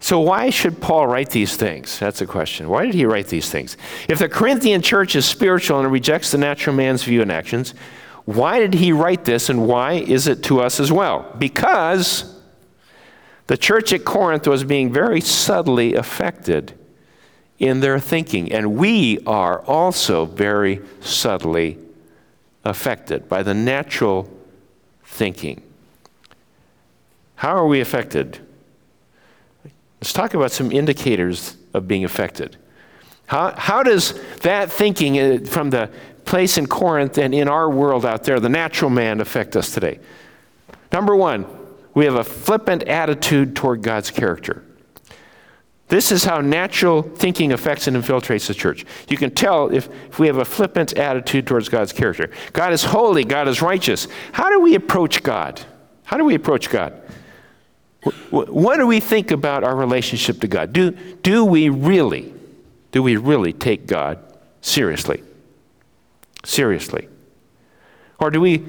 So, 0.05 0.21
why 0.21 0.51
should 0.51 0.83
Paul 0.83 1.07
write 1.07 1.31
these 1.31 1.57
things? 1.57 1.99
That's 1.99 2.21
a 2.21 2.27
question. 2.27 2.69
Why 2.69 2.85
did 2.85 2.93
he 2.93 3.07
write 3.07 3.29
these 3.29 3.49
things? 3.49 3.79
If 4.07 4.19
the 4.19 4.29
Corinthian 4.29 4.83
church 4.83 5.17
is 5.17 5.25
spiritual 5.25 5.81
and 5.81 5.91
rejects 5.91 6.31
the 6.31 6.37
natural 6.37 6.77
man's 6.77 7.05
view 7.05 7.23
and 7.23 7.33
actions, 7.33 7.73
why 8.27 8.59
did 8.59 8.75
he 8.75 8.93
write 8.93 9.25
this 9.25 9.49
and 9.49 9.67
why 9.67 9.95
is 9.95 10.27
it 10.27 10.43
to 10.43 10.61
us 10.61 10.79
as 10.79 10.93
well? 10.93 11.35
Because 11.39 12.39
the 13.47 13.57
church 13.57 13.95
at 13.95 14.05
Corinth 14.05 14.47
was 14.47 14.63
being 14.63 14.93
very 14.93 15.23
subtly 15.23 15.95
affected 15.95 16.75
in 17.59 17.81
their 17.81 17.99
thinking, 17.99 18.53
and 18.53 18.77
we 18.77 19.21
are 19.27 19.63
also 19.63 20.27
very 20.27 20.83
subtly 21.01 21.79
affected 22.63 23.27
by 23.27 23.43
the 23.43 23.55
natural 23.55 24.31
thinking. 25.03 25.63
How 27.37 27.57
are 27.57 27.67
we 27.67 27.81
affected? 27.81 28.47
Let's 30.05 30.13
talk 30.13 30.35
about 30.35 30.53
some 30.53 30.71
indicators 30.71 31.57
of 31.73 31.89
being 31.89 32.05
affected. 32.05 32.59
How, 33.25 33.55
how 33.57 33.83
does 33.83 34.13
that 34.43 34.71
thinking 34.71 35.19
uh, 35.19 35.39
from 35.47 35.71
the 35.71 35.91
place 36.27 36.59
in 36.59 36.67
Corinth 36.67 37.17
and 37.17 37.35
in 37.35 37.49
our 37.49 37.71
world 37.71 38.05
out 38.05 38.25
there, 38.25 38.39
the 38.39 38.51
natural 38.51 38.91
man, 38.91 39.23
affect 39.23 39.57
us 39.57 39.73
today? 39.73 40.01
Number 40.93 41.17
one, 41.17 41.47
we 41.95 42.05
have 42.05 42.17
a 42.17 42.23
flippant 42.23 42.83
attitude 42.83 43.57
toward 43.57 43.81
God's 43.81 44.11
character. 44.11 44.63
This 45.89 46.13
is 46.13 46.23
how 46.23 46.43
natural 46.43 47.01
thinking 47.01 47.51
affects 47.51 47.87
and 47.87 47.97
infiltrates 47.97 48.47
the 48.49 48.53
church. 48.53 48.85
You 49.09 49.17
can 49.17 49.31
tell 49.31 49.73
if, 49.73 49.89
if 50.11 50.19
we 50.19 50.27
have 50.27 50.37
a 50.37 50.45
flippant 50.45 50.99
attitude 50.99 51.47
towards 51.47 51.71
God's 51.71 51.95
character. 51.95 52.29
God 52.53 52.75
is 52.75 52.85
holy, 52.85 53.25
God 53.25 53.49
is 53.49 53.63
righteous. 53.63 54.07
How 54.33 54.51
do 54.51 54.61
we 54.61 54.75
approach 54.75 55.23
God? 55.23 55.63
How 56.03 56.19
do 56.19 56.27
we 56.27 56.35
approach 56.35 56.69
God? 56.69 57.01
What 58.31 58.77
do 58.77 58.87
we 58.87 59.01
think 59.01 59.31
about 59.31 59.65
our 59.65 59.77
relationship 59.77 60.41
to 60.41 60.49
God? 60.49 60.73
Do, 60.73 60.91
do 60.91 61.45
we 61.45 61.69
really, 61.69 62.33
do 62.93 63.03
we 63.03 63.17
really 63.17 63.53
take 63.53 63.87
God 63.87 64.19
seriously? 64.61 65.23
Seriously. 66.45 67.09
Or 68.19 68.31
do 68.31 68.41
we 68.41 68.65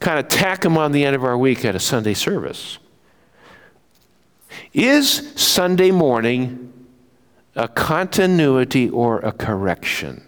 kind 0.00 0.18
of 0.18 0.28
tack 0.28 0.64
him 0.64 0.78
on 0.78 0.92
the 0.92 1.04
end 1.04 1.16
of 1.16 1.24
our 1.24 1.36
week 1.36 1.64
at 1.64 1.74
a 1.74 1.80
Sunday 1.80 2.14
service? 2.14 2.78
Is 4.72 5.32
Sunday 5.34 5.90
morning 5.90 6.72
a 7.54 7.68
continuity 7.68 8.88
or 8.88 9.18
a 9.20 9.32
correction? 9.32 10.27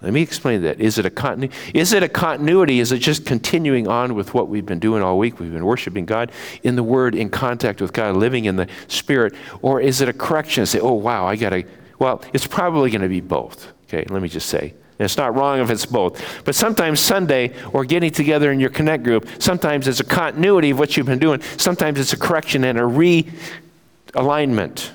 Let 0.00 0.12
me 0.12 0.22
explain 0.22 0.62
that. 0.62 0.80
Is 0.80 0.96
it 0.98 1.06
a 1.06 1.10
continuity? 1.10 1.56
Is 1.74 1.92
it 1.92 2.04
a 2.04 2.08
continuity? 2.08 2.78
Is 2.78 2.92
it 2.92 2.98
just 2.98 3.26
continuing 3.26 3.88
on 3.88 4.14
with 4.14 4.32
what 4.32 4.48
we've 4.48 4.64
been 4.64 4.78
doing 4.78 5.02
all 5.02 5.18
week? 5.18 5.40
We've 5.40 5.52
been 5.52 5.64
worshiping 5.64 6.06
God 6.06 6.30
in 6.62 6.76
the 6.76 6.84
Word, 6.84 7.16
in 7.16 7.30
contact 7.30 7.80
with 7.80 7.92
God, 7.92 8.16
living 8.16 8.44
in 8.44 8.54
the 8.54 8.68
Spirit, 8.86 9.34
or 9.60 9.80
is 9.80 10.00
it 10.00 10.08
a 10.08 10.12
correction? 10.12 10.64
Say, 10.66 10.78
oh 10.78 10.92
wow, 10.92 11.26
I 11.26 11.34
got 11.34 11.50
to. 11.50 11.64
Well, 11.98 12.22
it's 12.32 12.46
probably 12.46 12.90
going 12.90 13.02
to 13.02 13.08
be 13.08 13.20
both. 13.20 13.72
Okay, 13.88 14.04
let 14.08 14.22
me 14.22 14.28
just 14.28 14.48
say. 14.48 14.72
And 14.98 15.04
it's 15.04 15.16
not 15.16 15.34
wrong 15.34 15.58
if 15.60 15.68
it's 15.68 15.86
both. 15.86 16.44
But 16.44 16.54
sometimes 16.54 17.00
Sunday 17.00 17.52
or 17.72 17.84
getting 17.84 18.12
together 18.12 18.52
in 18.52 18.60
your 18.60 18.70
connect 18.70 19.02
group, 19.02 19.28
sometimes 19.40 19.88
it's 19.88 19.98
a 19.98 20.04
continuity 20.04 20.70
of 20.70 20.78
what 20.78 20.96
you've 20.96 21.06
been 21.06 21.18
doing. 21.18 21.42
Sometimes 21.56 21.98
it's 21.98 22.12
a 22.12 22.16
correction 22.16 22.62
and 22.62 22.78
a 22.78 22.82
realignment 22.82 24.90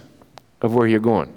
of 0.61 0.73
where 0.73 0.87
you're 0.87 1.01
going 1.01 1.33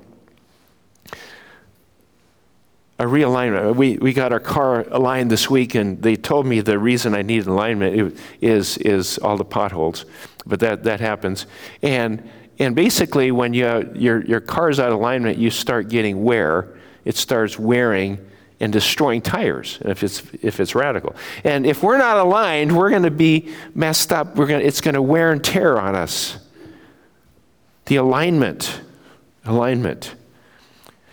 a 2.99 3.05
realignment. 3.05 3.71
Uh, 3.71 3.73
we, 3.73 3.99
we 3.99 4.13
got 4.13 4.33
our 4.33 4.41
car 4.41 4.87
aligned 4.91 5.31
this 5.31 5.51
week, 5.51 5.75
and 5.75 6.01
they 6.03 6.17
told 6.17 6.47
me 6.47 6.61
the 6.61 6.79
reason 6.79 7.15
I 7.15 7.23
need 7.23 7.47
alignment 7.47 8.19
is, 8.41 8.79
is 8.79 9.19
all 9.19 9.37
the 9.37 9.45
potholes. 9.45 10.07
But 10.47 10.61
that, 10.61 10.85
that 10.85 11.01
happens. 11.01 11.47
And, 11.83 12.29
and 12.59 12.75
basically, 12.75 13.33
when 13.33 13.53
you, 13.53 13.93
your, 13.95 14.25
your 14.25 14.41
car's 14.41 14.81
out 14.81 14.93
of 14.93 14.99
alignment, 14.99 15.39
you 15.39 15.51
start 15.51 15.89
getting 15.89 16.25
wear. 16.25 16.75
It 17.05 17.17
starts 17.17 17.59
wearing 17.59 18.19
and 18.59 18.73
destroying 18.73 19.21
tires 19.21 19.79
if 19.83 20.03
it's, 20.03 20.23
if 20.43 20.61
it's 20.61 20.75
radical. 20.75 21.15
And 21.45 21.67
if 21.67 21.83
we're 21.83 21.99
not 21.99 22.17
aligned, 22.17 22.75
we're 22.75 22.91
going 22.91 23.03
to 23.03 23.11
be 23.11 23.55
messed 23.75 24.13
up. 24.13 24.37
We're 24.37 24.47
gonna, 24.47 24.65
it's 24.65 24.81
going 24.81 24.95
to 24.95 25.03
wear 25.03 25.33
and 25.33 25.45
tear 25.45 25.79
on 25.79 25.95
us. 25.95 26.39
The 27.85 27.97
alignment, 27.97 28.81
alignment. 29.45 30.15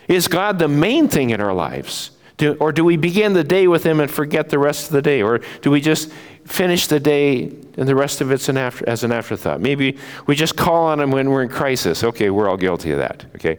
Is 0.08 0.28
God 0.28 0.58
the 0.58 0.68
main 0.68 1.08
thing 1.08 1.30
in 1.30 1.40
our 1.40 1.54
lives? 1.54 2.10
Do, 2.36 2.54
or 2.54 2.72
do 2.72 2.84
we 2.84 2.96
begin 2.96 3.32
the 3.32 3.44
day 3.44 3.68
with 3.68 3.84
Him 3.84 4.00
and 4.00 4.10
forget 4.10 4.48
the 4.48 4.58
rest 4.58 4.86
of 4.86 4.92
the 4.92 5.02
day? 5.02 5.22
Or 5.22 5.40
do 5.62 5.70
we 5.70 5.80
just 5.80 6.10
finish 6.44 6.88
the 6.88 6.98
day 6.98 7.44
and 7.76 7.88
the 7.88 7.94
rest 7.94 8.20
of 8.20 8.32
after, 8.32 8.88
as 8.88 9.04
an 9.04 9.12
afterthought? 9.12 9.60
Maybe 9.60 9.98
we 10.26 10.34
just 10.34 10.56
call 10.56 10.86
on 10.86 11.00
Him 11.00 11.10
when 11.12 11.30
we're 11.30 11.42
in 11.42 11.48
crisis. 11.48 12.02
Okay, 12.02 12.30
we're 12.30 12.48
all 12.48 12.56
guilty 12.56 12.90
of 12.90 12.98
that. 12.98 13.24
Okay. 13.36 13.58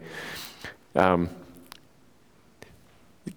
Um, 0.94 1.30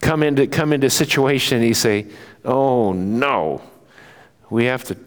come 0.01 0.23
into 0.23 0.47
come 0.47 0.73
into 0.73 0.89
situation 0.89 1.59
and 1.59 1.67
you 1.67 1.73
say, 1.73 2.07
"Oh 2.43 2.91
no, 2.93 3.61
we 4.49 4.65
have 4.65 4.83
to 4.85 4.97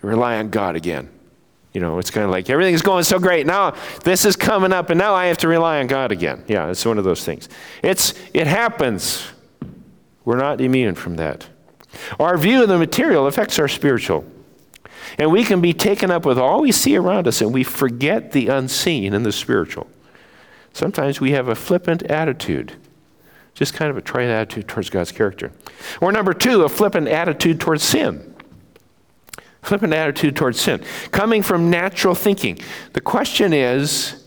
rely 0.00 0.36
on 0.38 0.50
God 0.50 0.76
again." 0.76 1.10
You 1.72 1.80
know, 1.80 1.98
it's 1.98 2.10
kind 2.10 2.24
of 2.24 2.30
like 2.30 2.50
everything's 2.50 2.82
going 2.82 3.04
so 3.04 3.18
great. 3.18 3.46
Now 3.46 3.74
this 4.04 4.24
is 4.24 4.36
coming 4.36 4.72
up, 4.72 4.90
and 4.90 4.98
now 4.98 5.14
I 5.14 5.26
have 5.26 5.38
to 5.38 5.48
rely 5.48 5.80
on 5.80 5.86
God 5.86 6.12
again. 6.12 6.44
Yeah, 6.46 6.68
it's 6.68 6.84
one 6.84 6.98
of 6.98 7.04
those 7.04 7.24
things. 7.24 7.48
It's 7.82 8.14
it 8.34 8.46
happens. 8.46 9.26
We're 10.24 10.36
not 10.36 10.60
immune 10.60 10.94
from 10.94 11.16
that. 11.16 11.48
Our 12.20 12.36
view 12.38 12.62
of 12.62 12.68
the 12.68 12.78
material 12.78 13.26
affects 13.26 13.58
our 13.58 13.68
spiritual. 13.68 14.24
And 15.18 15.30
we 15.30 15.44
can 15.44 15.60
be 15.60 15.72
taken 15.72 16.10
up 16.10 16.24
with 16.24 16.38
all 16.38 16.62
we 16.62 16.72
see 16.72 16.96
around 16.96 17.26
us, 17.26 17.40
and 17.40 17.52
we 17.52 17.64
forget 17.64 18.32
the 18.32 18.48
unseen 18.48 19.14
and 19.14 19.26
the 19.26 19.32
spiritual. 19.32 19.88
Sometimes 20.72 21.20
we 21.20 21.32
have 21.32 21.48
a 21.48 21.54
flippant 21.54 22.02
attitude, 22.04 22.74
just 23.52 23.74
kind 23.74 23.90
of 23.90 23.96
a 23.96 24.00
trite 24.00 24.28
attitude 24.28 24.68
towards 24.68 24.88
God's 24.88 25.12
character. 25.12 25.52
Or 26.00 26.12
number 26.12 26.32
two, 26.32 26.62
a 26.62 26.68
flippant 26.68 27.08
attitude 27.08 27.60
towards 27.60 27.82
sin 27.82 28.31
flippant 29.62 29.94
attitude 29.94 30.36
towards 30.36 30.60
sin, 30.60 30.82
coming 31.10 31.42
from 31.42 31.70
natural 31.70 32.14
thinking. 32.14 32.58
The 32.92 33.00
question 33.00 33.52
is 33.52 34.22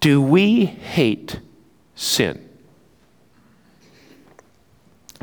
do 0.00 0.22
we 0.22 0.66
hate 0.66 1.40
sin? 1.94 2.42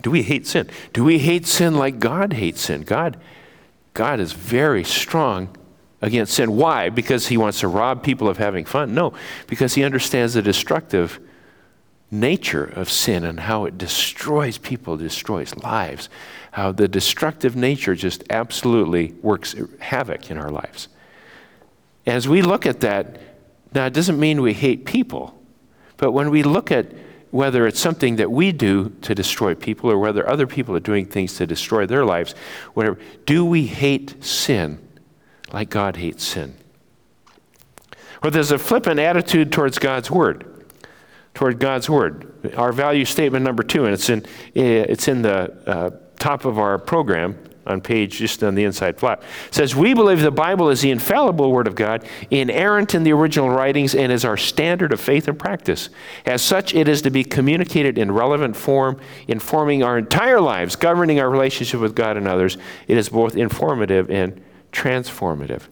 Do 0.02 0.12
we 0.12 0.22
hate 0.22 0.46
sin? 0.46 0.70
Do 0.92 1.04
we 1.06 1.20
hate 1.20 1.48
sin 1.48 1.76
like 1.76 2.00
God 2.00 2.34
hates 2.34 2.62
sin? 2.62 2.82
God, 2.82 3.18
God 3.94 4.20
is 4.20 4.34
very 4.34 4.84
strong 4.84 5.56
against 6.02 6.34
sin. 6.34 6.58
Why? 6.58 6.90
Because 6.90 7.28
he 7.28 7.38
wants 7.38 7.62
to 7.62 7.70
rob 7.70 8.04
people 8.04 8.28
of 8.28 8.38
having 8.38 8.66
fun? 8.66 8.94
No, 8.94 9.14
because 9.48 9.76
he 9.76 9.86
understands 9.86 10.34
the 10.34 10.42
destructive 10.42 11.20
nature 12.14 12.64
of 12.64 12.90
sin 12.90 13.24
and 13.24 13.42
how 13.42 13.66
it 13.66 13.78
destroys 13.78 14.58
people, 14.58 14.96
destroys 14.96 15.56
lives, 15.56 16.08
how 16.52 16.72
the 16.72 16.88
destructive 16.88 17.56
nature 17.56 17.96
just 17.96 18.24
absolutely 18.30 19.12
works 19.22 19.56
havoc 19.80 20.30
in 20.30 20.38
our 20.38 20.52
lives. 20.52 20.88
As 22.06 22.28
we 22.28 22.42
look 22.42 22.66
at 22.66 22.82
that, 22.82 23.20
now 23.74 23.88
it 23.88 23.94
doesn't 23.94 24.20
mean 24.20 24.42
we 24.42 24.54
hate 24.54 24.86
people, 24.86 25.42
but 25.98 26.12
when 26.12 26.30
we 26.30 26.44
look 26.44 26.72
at 26.72 26.94
whether 27.32 27.66
it's 27.66 27.80
something 27.80 28.18
that 28.18 28.30
we 28.30 28.52
do 28.52 28.90
to 29.02 29.16
destroy 29.16 29.56
people 29.56 29.90
or 29.90 29.98
whether 29.98 30.30
other 30.30 30.46
people 30.46 30.76
are 30.76 30.80
doing 30.80 31.06
things 31.06 31.36
to 31.38 31.48
destroy 31.48 31.86
their 31.88 32.06
lives, 32.06 32.36
whatever, 32.76 33.00
do 33.26 33.44
we 33.44 33.66
hate 33.66 34.24
sin 34.24 34.78
like 35.52 35.72
God 35.72 35.96
hates 35.96 36.24
sin? 36.24 36.54
Or 38.22 38.30
there's 38.30 38.52
a 38.52 38.60
flippant 38.60 39.00
attitude 39.00 39.52
towards 39.52 39.80
God's 39.80 40.12
word 40.12 40.53
toward 41.34 41.60
God's 41.60 41.90
Word. 41.90 42.54
Our 42.56 42.72
value 42.72 43.06
statement 43.06 43.44
number 43.44 43.64
two, 43.64 43.86
and 43.86 43.94
it's 43.94 44.10
in, 44.10 44.26
it's 44.54 45.08
in 45.08 45.22
the 45.22 45.52
uh, 45.68 45.90
top 46.20 46.46
of 46.46 46.60
our 46.60 46.78
program, 46.78 47.38
on 47.66 47.82
page 47.82 48.18
just 48.18 48.44
on 48.44 48.56
the 48.56 48.64
inside 48.64 48.98
flap. 48.98 49.24
Says, 49.52 49.76
We 49.76 49.94
believe 49.94 50.22
the 50.22 50.32
Bible 50.32 50.70
is 50.70 50.82
the 50.82 50.92
infallible 50.92 51.52
Word 51.52 51.68
of 51.68 51.76
God, 51.76 52.06
inerrant 52.30 52.94
in 52.94 53.04
the 53.04 53.14
original 53.14 53.50
writings, 53.50 53.96
and 53.96 54.12
is 54.12 54.26
our 54.26 54.38
standard 54.38 54.92
of 54.92 55.00
faith 55.00 55.28
and 55.28 55.38
practice. 55.38 55.90
As 56.26 56.42
such, 56.42 56.74
it 56.74 56.88
is 56.88 57.02
to 57.04 57.10
be 57.10 57.24
communicated 57.24 57.98
in 57.98 58.12
relevant 58.12 58.56
form, 58.56 59.00
informing 59.28 59.84
our 59.84 59.98
entire 59.98 60.42
lives, 60.42 60.76
governing 60.76 61.20
our 61.20 61.30
relationship 61.30 61.80
with 61.80 61.96
God 61.96 62.18
and 62.18 62.28
others. 62.28 62.58
It 62.88 62.98
is 62.98 63.10
both 63.10 63.36
informative 63.36 64.10
and 64.10 64.42
transformative. 64.72 65.64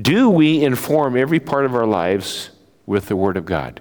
Do 0.00 0.30
we 0.30 0.64
inform 0.64 1.16
every 1.16 1.40
part 1.40 1.64
of 1.64 1.74
our 1.74 1.86
lives 1.86 2.50
with 2.92 3.06
the 3.06 3.16
Word 3.16 3.38
of 3.38 3.46
God? 3.46 3.80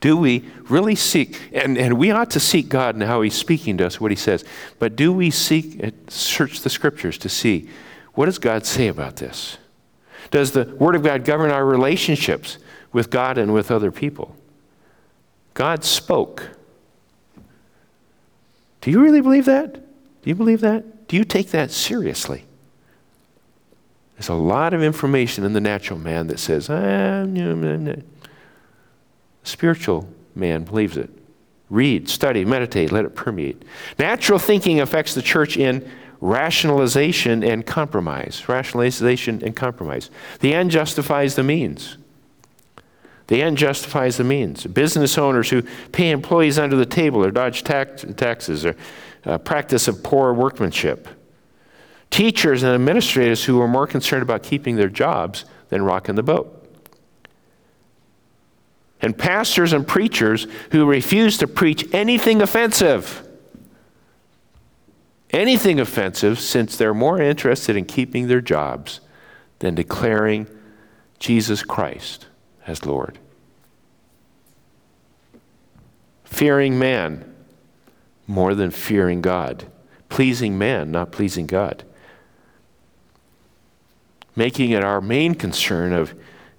Do 0.00 0.16
we 0.16 0.44
really 0.68 0.94
seek, 0.94 1.40
and, 1.52 1.76
and 1.76 1.98
we 1.98 2.10
ought 2.10 2.30
to 2.30 2.40
seek 2.40 2.68
God 2.68 2.94
and 2.94 3.02
how 3.02 3.22
He's 3.22 3.34
speaking 3.34 3.78
to 3.78 3.86
us, 3.86 4.00
what 4.00 4.10
He 4.10 4.16
says, 4.16 4.44
but 4.78 4.94
do 4.94 5.12
we 5.12 5.30
seek, 5.30 5.82
uh, 5.82 5.90
search 6.08 6.60
the 6.60 6.70
Scriptures 6.70 7.18
to 7.18 7.28
see 7.28 7.68
what 8.12 8.26
does 8.26 8.38
God 8.38 8.66
say 8.66 8.88
about 8.88 9.16
this? 9.16 9.56
Does 10.30 10.52
the 10.52 10.64
Word 10.78 10.94
of 10.94 11.02
God 11.02 11.24
govern 11.24 11.50
our 11.50 11.64
relationships 11.64 12.58
with 12.92 13.08
God 13.10 13.38
and 13.38 13.54
with 13.54 13.70
other 13.70 13.90
people? 13.90 14.36
God 15.54 15.84
spoke. 15.84 16.50
Do 18.82 18.90
you 18.90 19.00
really 19.00 19.20
believe 19.20 19.46
that? 19.46 19.74
Do 19.74 20.28
you 20.30 20.34
believe 20.34 20.60
that? 20.60 21.08
Do 21.08 21.16
you 21.16 21.24
take 21.24 21.50
that 21.50 21.70
seriously? 21.70 22.44
There's 24.20 24.28
a 24.28 24.34
lot 24.34 24.74
of 24.74 24.82
information 24.82 25.44
in 25.44 25.54
the 25.54 25.62
natural 25.62 25.98
man 25.98 26.26
that 26.26 26.38
says, 26.38 26.68
ah. 26.68 27.24
Spiritual 29.44 30.08
man 30.34 30.64
believes 30.64 30.98
it. 30.98 31.08
Read, 31.70 32.06
study, 32.06 32.44
meditate, 32.44 32.92
let 32.92 33.06
it 33.06 33.14
permeate. 33.14 33.62
Natural 33.98 34.38
thinking 34.38 34.78
affects 34.78 35.14
the 35.14 35.22
church 35.22 35.56
in 35.56 35.90
rationalization 36.20 37.42
and 37.42 37.64
compromise. 37.64 38.46
Rationalization 38.46 39.42
and 39.42 39.56
compromise. 39.56 40.10
The 40.40 40.52
end 40.52 40.70
justifies 40.70 41.34
the 41.34 41.42
means. 41.42 41.96
The 43.28 43.40
end 43.40 43.56
justifies 43.56 44.18
the 44.18 44.24
means. 44.24 44.66
Business 44.66 45.16
owners 45.16 45.48
who 45.48 45.62
pay 45.92 46.10
employees 46.10 46.58
under 46.58 46.76
the 46.76 46.84
table 46.84 47.24
or 47.24 47.30
dodge 47.30 47.64
tax, 47.64 48.04
taxes 48.18 48.66
or 48.66 48.76
uh, 49.24 49.38
practice 49.38 49.88
of 49.88 50.02
poor 50.02 50.34
workmanship. 50.34 51.08
Teachers 52.10 52.62
and 52.62 52.74
administrators 52.74 53.44
who 53.44 53.60
are 53.60 53.68
more 53.68 53.86
concerned 53.86 54.22
about 54.22 54.42
keeping 54.42 54.76
their 54.76 54.88
jobs 54.88 55.44
than 55.68 55.82
rocking 55.82 56.16
the 56.16 56.22
boat 56.22 56.60
and 59.02 59.16
pastors 59.16 59.72
and 59.72 59.86
preachers 59.86 60.46
who 60.72 60.86
refuse 60.86 61.38
to 61.38 61.46
preach 61.46 61.86
anything 61.92 62.42
offensive. 62.42 63.26
Anything 65.30 65.78
offensive, 65.78 66.38
since 66.40 66.76
they're 66.76 66.94
more 66.94 67.20
interested 67.20 67.76
in 67.76 67.84
keeping 67.84 68.26
their 68.26 68.40
jobs 68.40 69.00
than 69.60 69.74
declaring 69.74 70.46
Jesus 71.18 71.62
Christ 71.62 72.26
as 72.66 72.84
Lord. 72.84 73.18
Fearing 76.24 76.78
man 76.78 77.24
more 78.26 78.54
than 78.54 78.70
fearing 78.70 79.20
God. 79.20 79.66
Pleasing 80.08 80.58
man, 80.58 80.90
not 80.90 81.12
pleasing 81.12 81.46
God. 81.46 81.84
Making 84.36 84.70
it 84.70 84.84
our 84.84 85.00
main 85.00 85.34
concern 85.34 85.92
of 85.92 86.14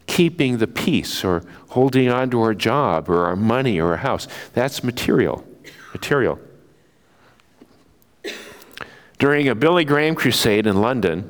keeping 0.08 0.58
the 0.58 0.68
peace 0.68 1.24
or 1.24 1.44
holding 1.70 2.10
on 2.10 2.30
to 2.32 2.42
our 2.42 2.54
job 2.54 3.10
or 3.10 3.26
our 3.26 3.36
money 3.36 3.80
or 3.80 3.92
our 3.92 3.98
house. 3.98 4.28
That's 4.54 4.84
material. 4.84 5.46
Material. 5.94 6.40
During 9.20 9.48
a 9.48 9.56
Billy 9.56 9.86
Graham 9.86 10.16
crusade 10.16 10.68
in 10.68 10.82
London, 10.82 11.30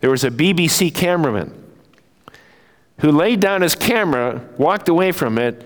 there 0.00 0.10
was 0.10 0.24
a 0.24 0.30
BBC 0.30 0.94
cameraman 0.94 1.54
who 2.98 3.12
laid 3.12 3.40
down 3.40 3.62
his 3.62 3.74
camera, 3.74 4.46
walked 4.58 4.88
away 4.88 5.12
from 5.12 5.38
it, 5.38 5.64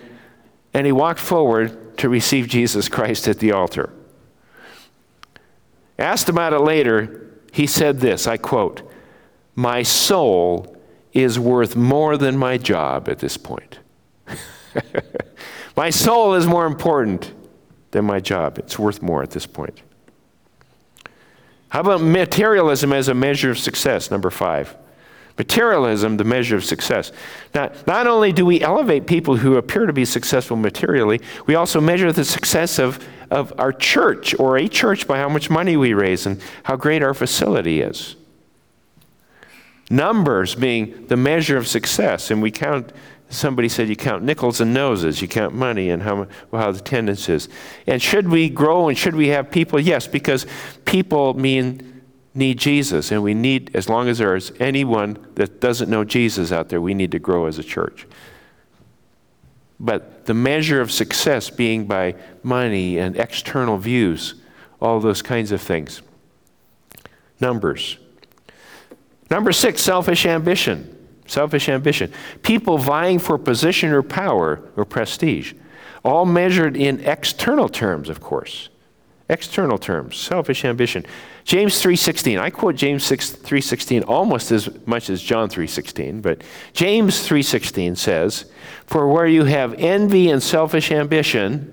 and 0.73 0.85
he 0.85 0.91
walked 0.91 1.19
forward 1.19 1.97
to 1.97 2.09
receive 2.09 2.47
Jesus 2.47 2.87
Christ 2.89 3.27
at 3.27 3.39
the 3.39 3.51
altar. 3.51 3.91
Asked 5.97 6.29
about 6.29 6.53
it 6.53 6.59
later, 6.59 7.31
he 7.51 7.67
said 7.67 7.99
this 7.99 8.27
I 8.27 8.37
quote, 8.37 8.89
My 9.55 9.83
soul 9.83 10.75
is 11.13 11.39
worth 11.39 11.75
more 11.75 12.17
than 12.17 12.37
my 12.37 12.57
job 12.57 13.07
at 13.07 13.19
this 13.19 13.37
point. 13.37 13.79
my 15.75 15.89
soul 15.89 16.33
is 16.33 16.47
more 16.47 16.65
important 16.65 17.31
than 17.91 18.05
my 18.05 18.19
job. 18.19 18.57
It's 18.57 18.79
worth 18.79 19.01
more 19.01 19.21
at 19.21 19.29
this 19.29 19.45
point. 19.45 19.81
How 21.69 21.81
about 21.81 22.01
materialism 22.01 22.93
as 22.93 23.07
a 23.07 23.13
measure 23.13 23.51
of 23.51 23.59
success? 23.59 24.11
Number 24.11 24.29
five. 24.29 24.75
Materialism, 25.37 26.17
the 26.17 26.23
measure 26.23 26.55
of 26.55 26.63
success. 26.63 27.11
Now, 27.55 27.71
not 27.87 28.05
only 28.05 28.31
do 28.31 28.45
we 28.45 28.61
elevate 28.61 29.07
people 29.07 29.37
who 29.37 29.55
appear 29.55 29.87
to 29.87 29.93
be 29.93 30.05
successful 30.05 30.55
materially, 30.55 31.21
we 31.47 31.55
also 31.55 31.81
measure 31.81 32.11
the 32.11 32.23
success 32.23 32.77
of, 32.77 33.03
of 33.31 33.51
our 33.57 33.73
church 33.73 34.37
or 34.37 34.57
a 34.57 34.67
church 34.67 35.07
by 35.07 35.17
how 35.17 35.29
much 35.29 35.49
money 35.49 35.75
we 35.75 35.95
raise 35.95 36.27
and 36.27 36.39
how 36.63 36.75
great 36.75 37.01
our 37.01 37.15
facility 37.15 37.81
is. 37.81 38.15
Numbers 39.93 40.55
being 40.55 41.05
the 41.05 41.15
measure 41.15 41.55
of 41.55 41.67
success, 41.67 42.31
and 42.31 42.41
we 42.41 42.49
count. 42.49 42.91
Somebody 43.29 43.69
said 43.69 43.89
you 43.89 43.95
count 43.95 44.23
nickels 44.23 44.59
and 44.59 44.73
noses, 44.73 45.21
you 45.21 45.27
count 45.27 45.53
money 45.53 45.91
and 45.91 46.01
how, 46.01 46.27
how 46.51 46.71
the 46.71 46.79
attendance 46.79 47.29
is. 47.29 47.47
And 47.85 48.01
should 48.01 48.27
we 48.27 48.49
grow 48.49 48.89
and 48.89 48.97
should 48.97 49.15
we 49.15 49.27
have 49.27 49.51
people? 49.51 49.79
Yes, 49.79 50.07
because 50.07 50.47
people 50.85 51.35
mean 51.35 52.01
need 52.33 52.57
Jesus, 52.57 53.11
and 53.11 53.21
we 53.21 53.35
need, 53.35 53.75
as 53.75 53.87
long 53.87 54.07
as 54.07 54.17
there 54.17 54.35
is 54.35 54.51
anyone 54.59 55.23
that 55.35 55.61
doesn't 55.61 55.91
know 55.91 56.03
Jesus 56.03 56.51
out 56.51 56.69
there, 56.69 56.81
we 56.81 56.95
need 56.95 57.11
to 57.11 57.19
grow 57.19 57.45
as 57.45 57.59
a 57.59 57.63
church. 57.63 58.07
But 59.79 60.25
the 60.25 60.33
measure 60.33 60.81
of 60.81 60.91
success 60.91 61.51
being 61.51 61.85
by 61.85 62.15
money 62.41 62.97
and 62.97 63.15
external 63.15 63.77
views, 63.77 64.33
all 64.81 64.99
those 64.99 65.21
kinds 65.21 65.51
of 65.51 65.61
things. 65.61 66.01
Numbers. 67.39 67.99
Number 69.29 69.51
six, 69.51 69.81
selfish 69.81 70.25
ambition. 70.25 70.89
Selfish 71.25 71.69
ambition. 71.69 72.11
People 72.41 72.77
vying 72.77 73.19
for 73.19 73.37
position 73.37 73.91
or 73.91 74.03
power 74.03 74.61
or 74.75 74.85
prestige, 74.85 75.53
all 76.03 76.25
measured 76.25 76.75
in 76.75 76.99
external 77.01 77.69
terms, 77.69 78.09
of 78.09 78.19
course. 78.19 78.69
External 79.29 79.77
terms, 79.77 80.17
selfish 80.17 80.65
ambition. 80.65 81.05
James 81.45 81.81
3:16. 81.81 82.37
I 82.39 82.49
quote 82.49 82.75
James 82.75 83.09
3:16 83.09 84.03
almost 84.03 84.51
as 84.51 84.69
much 84.85 85.09
as 85.09 85.21
John 85.21 85.49
3:16, 85.49 86.21
but 86.21 86.41
James 86.73 87.25
3:16 87.25 87.95
says, 87.95 88.45
"For 88.85 89.07
where 89.07 89.25
you 89.25 89.45
have 89.45 89.75
envy 89.77 90.29
and 90.29 90.43
selfish 90.43 90.91
ambition, 90.91 91.71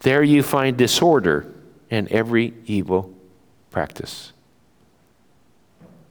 there 0.00 0.22
you 0.22 0.44
find 0.44 0.76
disorder 0.76 1.46
and 1.90 2.06
every 2.08 2.54
evil 2.66 3.12
practice." 3.70 4.32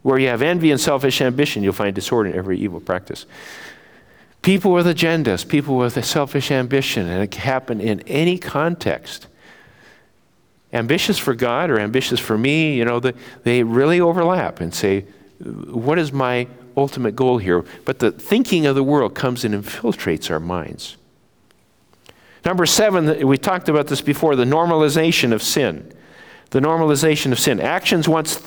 Where 0.08 0.18
you 0.18 0.30
have 0.30 0.42
envy 0.42 0.72
and 0.72 0.80
selfish 0.80 1.20
ambition, 1.20 1.64
you'll 1.64 1.74
find 1.74 1.94
disorder 1.94 2.30
in 2.30 2.36
every 2.38 2.58
evil 2.58 2.80
practice. 2.80 3.26
People 4.42 4.72
with 4.72 4.88
agendas, 4.88 5.46
people 5.46 5.76
with 5.76 5.98
a 5.98 6.02
selfish 6.02 6.50
ambition, 6.50 7.10
and 7.10 7.22
it 7.22 7.30
can 7.32 7.42
happen 7.42 7.82
in 7.82 8.00
any 8.08 8.38
context. 8.38 9.28
Ambitious 10.72 11.18
for 11.18 11.36
God 11.36 11.70
or 11.70 11.78
ambitious 11.78 12.22
for 12.22 12.38
me, 12.38 12.78
you 12.78 12.86
know, 12.86 13.02
the, 13.02 13.16
they 13.44 13.64
really 13.64 14.00
overlap 14.00 14.62
and 14.62 14.74
say, 14.74 15.02
what 15.42 16.00
is 16.00 16.14
my 16.14 16.48
ultimate 16.78 17.18
goal 17.18 17.38
here? 17.38 17.66
But 17.84 18.00
the 18.00 18.12
thinking 18.12 18.66
of 18.66 18.76
the 18.76 18.86
world 18.86 19.14
comes 19.14 19.44
and 19.44 19.54
infiltrates 19.54 20.32
our 20.32 20.40
minds. 20.40 20.96
Number 22.46 22.66
seven, 22.66 23.28
we 23.28 23.38
talked 23.38 23.68
about 23.68 23.88
this 23.88 24.00
before 24.00 24.38
the 24.38 24.46
normalization 24.46 25.34
of 25.34 25.44
sin. 25.44 25.92
The 26.52 26.62
normalization 26.62 27.34
of 27.34 27.40
sin. 27.40 27.60
Actions 27.60 28.08
once 28.08 28.38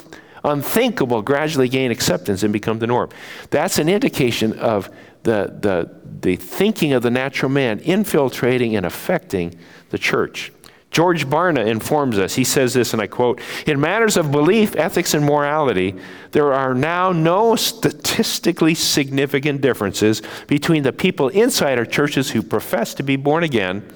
unthinkable 0.45 1.23
gradually 1.23 1.69
gain 1.69 1.91
acceptance 1.91 2.43
and 2.43 2.53
become 2.53 2.79
the 2.79 2.87
norm. 2.87 3.11
That's 3.51 3.79
an 3.79 3.89
indication 3.89 4.59
of 4.59 4.91
the, 5.23 5.55
the, 5.61 5.91
the 6.21 6.37
thinking 6.37 6.93
of 6.93 7.03
the 7.03 7.11
natural 7.11 7.51
man 7.51 7.79
infiltrating 7.81 8.77
and 8.77 8.87
affecting 8.87 9.59
the 9.91 9.99
church. 9.99 10.53
George 10.91 11.27
Barna 11.27 11.67
informs 11.67 12.19
us. 12.19 12.35
He 12.35 12.43
says 12.43 12.75
this, 12.75 12.93
and 12.93 13.01
I 13.01 13.07
quote 13.07 13.41
In 13.65 13.81
matters 13.81 14.17
of 14.17 14.33
belief, 14.33 14.75
ethics, 14.75 15.15
and 15.15 15.25
morality, 15.25 15.95
there 16.33 16.53
are 16.53 16.75
now 16.75 17.13
no 17.13 17.55
statistically 17.55 18.75
significant 18.75 19.61
differences 19.61 20.21
between 20.49 20.83
the 20.83 20.93
people 20.93 21.29
inside 21.29 21.79
our 21.79 21.85
churches 21.85 22.31
who 22.31 22.43
profess 22.43 22.93
to 22.95 23.05
be 23.05 23.15
born 23.15 23.45
again 23.45 23.89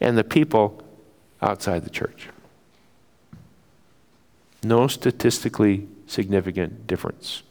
and 0.00 0.18
the 0.18 0.24
people 0.24 0.82
outside 1.40 1.84
the 1.84 1.90
church. 1.90 2.28
No 4.62 4.88
statistically 4.88 5.88
significant 6.12 6.86
difference. 6.86 7.42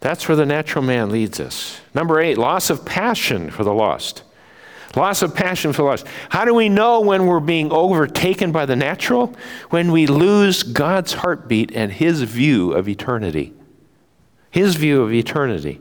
That's 0.00 0.26
where 0.26 0.36
the 0.36 0.46
natural 0.46 0.84
man 0.84 1.10
leads 1.10 1.38
us. 1.38 1.80
Number 1.94 2.20
eight, 2.20 2.36
loss 2.36 2.70
of 2.70 2.84
passion 2.84 3.50
for 3.50 3.62
the 3.62 3.72
lost. 3.72 4.24
Loss 4.96 5.22
of 5.22 5.34
passion 5.34 5.72
for 5.72 5.82
the 5.82 5.88
lost. 5.88 6.06
How 6.28 6.44
do 6.44 6.54
we 6.54 6.68
know 6.68 7.00
when 7.00 7.26
we're 7.26 7.40
being 7.40 7.70
overtaken 7.70 8.50
by 8.50 8.66
the 8.66 8.76
natural? 8.76 9.34
When 9.70 9.92
we 9.92 10.06
lose 10.06 10.64
God's 10.64 11.12
heartbeat 11.12 11.70
and 11.72 11.92
His 11.92 12.22
view 12.22 12.72
of 12.72 12.88
eternity. 12.88 13.54
His 14.50 14.74
view 14.74 15.02
of 15.02 15.12
eternity. 15.12 15.80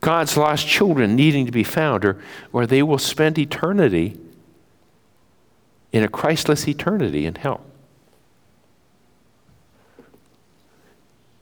God's 0.00 0.36
lost 0.36 0.66
children 0.66 1.14
needing 1.14 1.46
to 1.46 1.52
be 1.52 1.64
found, 1.64 2.04
or, 2.04 2.20
or 2.52 2.66
they 2.66 2.82
will 2.82 2.98
spend 2.98 3.38
eternity 3.38 4.18
in 5.92 6.02
a 6.02 6.08
Christless 6.08 6.68
eternity 6.68 7.26
in 7.26 7.34
hell. 7.34 7.62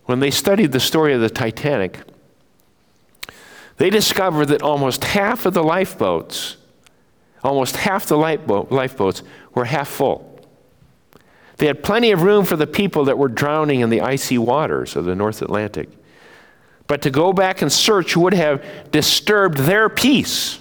When 0.05 0.21
they 0.21 0.31
studied 0.31 0.73
the 0.73 0.81
story 0.81 1.13
of 1.13 1.21
the 1.21 1.29
Titanic, 1.29 2.01
they 3.77 3.91
discovered 3.91 4.47
that 4.47 4.63
almost 4.63 5.05
half 5.05 5.45
of 5.45 5.55
the 5.55 5.63
lifeboats, 5.63 6.57
almost 7.45 7.77
half 7.77 8.07
the 8.07 8.17
lifeboats 8.17 9.23
were 9.55 9.67
half 9.67 9.89
full. 9.89 10.41
They 11.59 11.67
had 11.67 11.83
plenty 11.83 12.11
of 12.13 12.23
room 12.23 12.45
for 12.45 12.57
the 12.57 12.67
people 12.67 13.05
that 13.05 13.19
were 13.19 13.29
drowning 13.29 13.81
in 13.81 13.91
the 13.91 14.01
icy 14.01 14.39
waters 14.39 14.97
of 14.97 15.05
the 15.05 15.15
North 15.15 15.43
Atlantic. 15.43 15.91
But 16.87 17.03
to 17.03 17.11
go 17.11 17.33
back 17.33 17.61
and 17.61 17.71
search 17.71 18.17
would 18.17 18.33
have 18.33 18.91
disturbed 18.91 19.59
their 19.59 19.89
peace. 19.89 20.61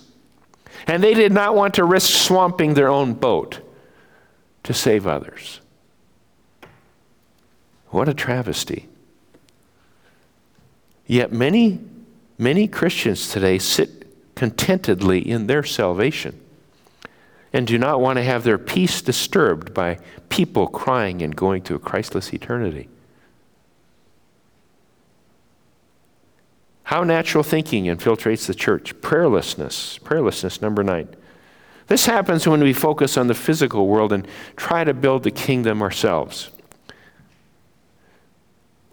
And 0.87 1.01
they 1.01 1.13
did 1.13 1.31
not 1.31 1.55
want 1.55 1.75
to 1.75 1.85
risk 1.85 2.13
swamping 2.13 2.73
their 2.73 2.89
own 2.89 3.13
boat 3.13 3.61
to 4.67 4.73
save 4.73 5.07
others. 5.07 5.61
What 7.87 8.09
a 8.09 8.13
travesty. 8.13 8.89
Yet 11.05 11.31
many, 11.31 11.79
many 12.37 12.67
Christians 12.67 13.31
today 13.31 13.59
sit 13.59 14.35
contentedly 14.35 15.19
in 15.19 15.47
their 15.47 15.63
salvation 15.63 16.37
and 17.53 17.65
do 17.65 17.77
not 17.77 18.01
want 18.01 18.17
to 18.17 18.23
have 18.23 18.43
their 18.43 18.57
peace 18.57 19.01
disturbed 19.01 19.73
by 19.73 19.99
people 20.27 20.67
crying 20.67 21.21
and 21.21 21.33
going 21.33 21.61
to 21.61 21.75
a 21.75 21.79
Christless 21.79 22.33
eternity. 22.33 22.89
How 26.83 27.05
natural 27.05 27.45
thinking 27.45 27.85
infiltrates 27.85 28.47
the 28.47 28.53
church. 28.53 28.99
Prayerlessness. 28.99 29.97
Prayerlessness, 30.01 30.61
number 30.61 30.83
nine. 30.83 31.15
This 31.87 32.05
happens 32.05 32.47
when 32.47 32.61
we 32.61 32.73
focus 32.73 33.17
on 33.17 33.27
the 33.27 33.33
physical 33.33 33.87
world 33.87 34.11
and 34.11 34.27
try 34.55 34.83
to 34.83 34.93
build 34.93 35.23
the 35.23 35.31
kingdom 35.31 35.81
ourselves. 35.81 36.51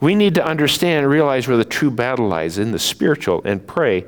We 0.01 0.15
need 0.15 0.35
to 0.37 0.45
understand 0.45 1.05
and 1.05 1.09
realize 1.09 1.49
where 1.49 1.57
the 1.57 1.65
true 1.65 1.91
battle 1.91 2.29
lies 2.29 2.59
in 2.59 2.73
the 2.73 2.79
spiritual 2.79 3.43
and 3.45 3.67
pray 3.67 4.05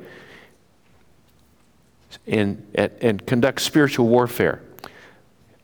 and, 2.27 2.65
and, 2.75 2.93
and 3.01 3.27
conduct 3.27 3.61
spiritual 3.61 4.07
warfare. 4.07 4.63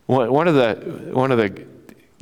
One 0.07 0.47
of 0.47 0.55
the, 0.55 1.11
one 1.13 1.31
of 1.31 1.37
the 1.37 1.65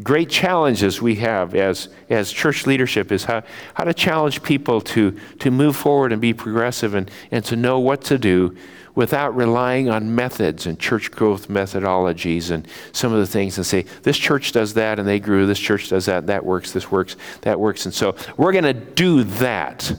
great 0.04 0.30
challenges 0.30 1.02
we 1.02 1.16
have 1.16 1.54
as, 1.56 1.90
as 2.10 2.32
church 2.32 2.66
leadership 2.66 3.12
is 3.12 3.26
how, 3.26 3.44
how 3.74 3.84
to 3.84 3.94
challenge 3.94 4.42
people 4.44 4.82
to, 4.82 5.12
to 5.40 5.52
move 5.52 5.76
forward 5.76 6.12
and 6.12 6.22
be 6.22 6.34
progressive 6.34 6.94
and, 6.94 7.12
and 7.32 7.44
to 7.46 7.56
know 7.56 7.80
what 7.80 8.02
to 8.02 8.18
do 8.18 8.56
without 8.96 9.36
relying 9.36 9.90
on 9.90 10.14
methods 10.14 10.66
and 10.66 10.80
church 10.80 11.12
growth 11.12 11.48
methodologies 11.48 12.52
and 12.52 12.68
some 12.92 13.14
of 13.14 13.20
the 13.20 13.28
things 13.28 13.58
and 13.58 13.66
say, 13.66 13.84
this 14.04 14.18
church 14.18 14.52
does 14.52 14.74
that 14.74 15.00
and 15.00 15.08
they 15.08 15.20
grew, 15.20 15.46
this 15.46 15.60
church 15.60 15.90
does 15.90 16.06
that, 16.06 16.28
that 16.28 16.46
works, 16.46 16.72
this 16.72 16.92
works, 16.92 17.16
that 17.42 17.60
works. 17.60 17.86
And 17.86 17.94
so 17.94 18.16
we're 18.38 18.52
going 18.52 18.64
to 18.64 18.74
do 18.74 19.24
that. 19.24 19.94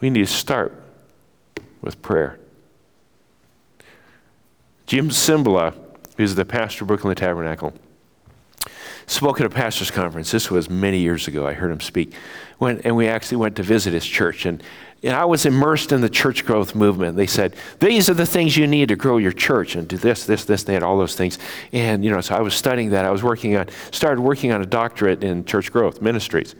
We 0.00 0.10
need 0.10 0.26
to 0.26 0.32
start 0.32 0.80
with 1.82 2.00
prayer. 2.02 2.38
Jim 4.86 5.10
Cymbala 5.10 5.87
who's 6.18 6.34
the 6.34 6.44
pastor 6.44 6.84
of 6.84 6.88
Brooklyn 6.88 7.16
Tabernacle, 7.16 7.72
spoke 9.06 9.40
at 9.40 9.46
a 9.46 9.50
pastor's 9.50 9.90
conference. 9.90 10.30
This 10.32 10.50
was 10.50 10.68
many 10.68 10.98
years 10.98 11.28
ago. 11.28 11.46
I 11.46 11.54
heard 11.54 11.70
him 11.70 11.80
speak. 11.80 12.12
When, 12.58 12.80
and 12.80 12.96
we 12.96 13.06
actually 13.06 13.38
went 13.38 13.56
to 13.56 13.62
visit 13.62 13.94
his 13.94 14.04
church. 14.04 14.44
And, 14.44 14.60
and 15.04 15.14
I 15.14 15.24
was 15.24 15.46
immersed 15.46 15.92
in 15.92 16.00
the 16.00 16.10
church 16.10 16.44
growth 16.44 16.74
movement. 16.74 17.16
They 17.16 17.28
said, 17.28 17.54
These 17.78 18.10
are 18.10 18.14
the 18.14 18.26
things 18.26 18.56
you 18.56 18.66
need 18.66 18.88
to 18.88 18.96
grow 18.96 19.18
your 19.18 19.32
church 19.32 19.76
and 19.76 19.86
do 19.86 19.96
this, 19.96 20.26
this, 20.26 20.44
this, 20.44 20.64
they 20.64 20.74
had 20.74 20.82
all 20.82 20.98
those 20.98 21.14
things. 21.14 21.38
And, 21.72 22.04
you 22.04 22.10
know, 22.10 22.20
so 22.20 22.34
I 22.34 22.40
was 22.40 22.52
studying 22.52 22.90
that. 22.90 23.04
I 23.04 23.10
was 23.10 23.22
working 23.22 23.56
on, 23.56 23.68
started 23.92 24.20
working 24.20 24.50
on 24.50 24.60
a 24.60 24.66
doctorate 24.66 25.22
in 25.22 25.44
church 25.44 25.72
growth 25.72 26.02
ministries. 26.02 26.56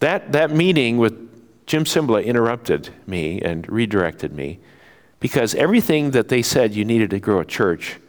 That, 0.00 0.32
that 0.32 0.50
meeting 0.50 0.98
with 0.98 1.14
Jim 1.66 1.84
Cymbala 1.84 2.24
interrupted 2.24 2.90
me 3.06 3.40
and 3.40 3.66
redirected 3.70 4.34
me 4.34 4.58
because 5.20 5.54
everything 5.54 6.10
that 6.10 6.28
they 6.28 6.42
said 6.42 6.74
you 6.74 6.84
needed 6.84 7.10
to 7.10 7.20
grow 7.20 7.38
a 7.38 7.44
church 7.44 8.00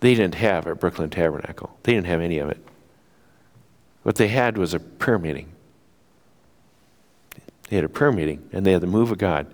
they 0.00 0.14
didn't 0.14 0.36
have 0.36 0.66
at 0.66 0.80
Brooklyn 0.80 1.10
Tabernacle. 1.10 1.76
They 1.82 1.92
didn't 1.92 2.06
have 2.06 2.20
any 2.20 2.38
of 2.38 2.48
it. 2.48 2.64
What 4.02 4.16
they 4.16 4.28
had 4.28 4.56
was 4.56 4.74
a 4.74 4.80
prayer 4.80 5.18
meeting. 5.18 5.48
They 7.68 7.76
had 7.76 7.84
a 7.84 7.88
prayer 7.88 8.12
meeting 8.12 8.48
and 8.52 8.64
they 8.64 8.72
had 8.72 8.80
the 8.80 8.86
move 8.86 9.10
of 9.10 9.18
God. 9.18 9.52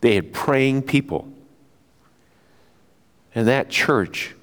They 0.00 0.14
had 0.14 0.32
praying 0.32 0.82
people. 0.82 1.28
And 3.34 3.46
that 3.46 3.68
church 3.68 4.34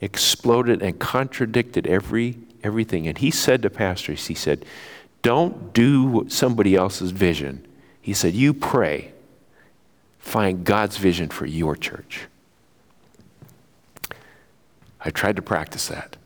exploded 0.00 0.82
and 0.82 0.98
contradicted 0.98 1.86
every 1.86 2.38
everything. 2.64 3.06
And 3.06 3.18
he 3.18 3.30
said 3.30 3.62
to 3.62 3.70
pastors, 3.70 4.26
he 4.26 4.34
said, 4.34 4.64
Don't 5.22 5.72
do 5.72 6.26
somebody 6.28 6.74
else's 6.74 7.10
vision. 7.10 7.64
He 8.00 8.14
said, 8.14 8.34
You 8.34 8.54
pray. 8.54 9.12
Find 10.18 10.64
God's 10.64 10.96
vision 10.96 11.28
for 11.28 11.44
your 11.44 11.76
church. 11.76 12.22
I 15.04 15.10
tried 15.10 15.36
to 15.36 15.42
practice 15.42 15.88
that. 15.88 16.16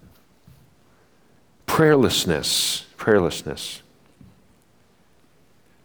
Prayerlessness. 1.66 2.84
Prayerlessness. 2.96 3.80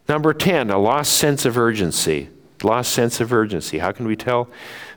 Number 0.08 0.34
10, 0.34 0.70
a 0.70 0.78
lost 0.78 1.14
sense 1.14 1.46
of 1.46 1.58
urgency. 1.58 2.30
Lost 2.62 2.92
sense 2.92 3.20
of 3.20 3.34
urgency. 3.34 3.80
How 3.80 3.92
can 3.92 4.06
we 4.06 4.16
tell? 4.16 4.48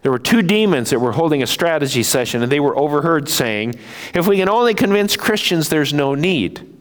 There 0.03 0.13
were 0.13 0.19
two 0.19 0.43
demons 0.43 0.91
that 0.91 1.01
were 1.01 1.13
holding 1.13 1.43
a 1.43 1.47
strategy 1.47 2.03
session, 2.03 2.43
and 2.43 2.53
they 2.53 2.61
were 2.61 2.77
overheard 2.79 3.29
saying, 3.29 3.75
If 4.15 4.29
we 4.29 4.37
can 4.37 4.49
only 4.49 4.75
convince 4.75 5.17
Christians, 5.17 5.69
there's 5.69 5.93
no 5.93 6.15
need. 6.15 6.75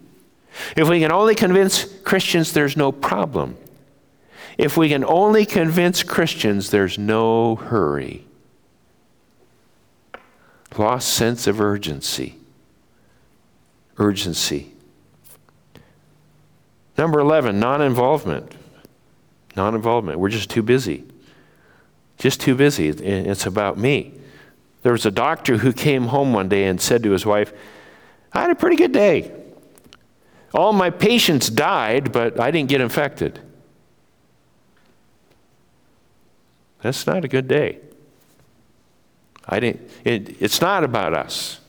If 0.75 0.87
we 0.87 0.99
can 0.99 1.11
only 1.11 1.33
convince 1.33 1.85
Christians, 2.01 2.53
there's 2.53 2.77
no 2.77 2.91
problem. 2.91 3.57
If 4.57 4.77
we 4.77 4.89
can 4.89 5.03
only 5.03 5.45
convince 5.45 6.03
Christians, 6.03 6.69
there's 6.69 6.97
no 6.97 7.55
hurry 7.55 8.24
lost 10.77 11.09
sense 11.09 11.47
of 11.47 11.59
urgency. 11.61 12.35
Urgency. 13.97 14.73
Number 16.97 17.19
11, 17.19 17.59
non 17.59 17.81
involvement. 17.81 18.53
Non 19.55 19.75
involvement. 19.75 20.19
We're 20.19 20.29
just 20.29 20.49
too 20.49 20.63
busy. 20.63 21.03
Just 22.17 22.41
too 22.41 22.55
busy. 22.55 22.89
It's 22.89 23.45
about 23.45 23.77
me. 23.77 24.13
There 24.83 24.91
was 24.91 25.05
a 25.05 25.11
doctor 25.11 25.57
who 25.57 25.73
came 25.73 26.07
home 26.07 26.31
one 26.31 26.47
day 26.47 26.65
and 26.65 26.79
said 26.79 27.03
to 27.03 27.11
his 27.11 27.25
wife, 27.25 27.51
I 28.31 28.41
had 28.41 28.51
a 28.51 28.55
pretty 28.55 28.75
good 28.75 28.91
day. 28.91 29.31
All 30.53 30.73
my 30.73 30.89
patients 30.89 31.49
died, 31.49 32.11
but 32.11 32.39
I 32.39 32.51
didn't 32.51 32.69
get 32.69 32.81
infected. 32.81 33.39
That's 36.81 37.07
not 37.07 37.25
a 37.25 37.27
good 37.27 37.47
day. 37.47 37.79
I 39.47 39.59
didn't, 39.59 39.89
it, 40.03 40.41
it's 40.41 40.61
not 40.61 40.83
about 40.83 41.13
us. 41.13 41.59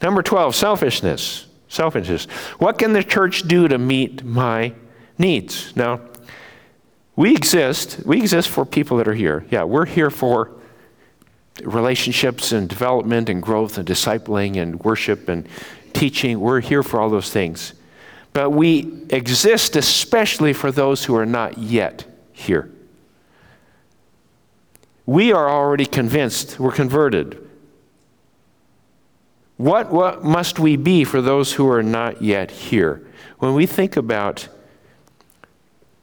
Number 0.00 0.22
12, 0.22 0.54
selfishness. 0.54 1.46
Selfishness. 1.68 2.24
What 2.58 2.78
can 2.78 2.92
the 2.92 3.02
church 3.02 3.42
do 3.42 3.68
to 3.68 3.78
meet 3.78 4.24
my 4.24 4.72
needs? 5.18 5.74
Now, 5.76 6.00
we 7.16 7.32
exist. 7.32 8.00
We 8.04 8.18
exist 8.18 8.48
for 8.48 8.64
people 8.64 8.98
that 8.98 9.08
are 9.08 9.14
here. 9.14 9.44
Yeah, 9.50 9.64
we're 9.64 9.86
here 9.86 10.10
for 10.10 10.50
relationships 11.62 12.52
and 12.52 12.68
development 12.68 13.28
and 13.28 13.42
growth 13.42 13.78
and 13.78 13.88
discipling 13.88 14.56
and 14.56 14.78
worship 14.80 15.28
and 15.28 15.48
teaching. 15.94 16.38
We're 16.38 16.60
here 16.60 16.82
for 16.82 17.00
all 17.00 17.08
those 17.08 17.30
things. 17.30 17.72
But 18.32 18.50
we 18.50 19.04
exist 19.08 19.76
especially 19.76 20.52
for 20.52 20.70
those 20.70 21.04
who 21.04 21.16
are 21.16 21.24
not 21.24 21.56
yet 21.56 22.04
here. 22.32 22.70
We 25.06 25.32
are 25.32 25.48
already 25.48 25.86
convinced, 25.86 26.58
we're 26.58 26.72
converted. 26.72 27.48
What, 29.56 29.90
what 29.90 30.24
must 30.24 30.58
we 30.58 30.76
be 30.76 31.04
for 31.04 31.22
those 31.22 31.54
who 31.54 31.70
are 31.70 31.82
not 31.82 32.20
yet 32.20 32.50
here? 32.50 33.06
When 33.38 33.54
we 33.54 33.66
think 33.66 33.96
about, 33.96 34.48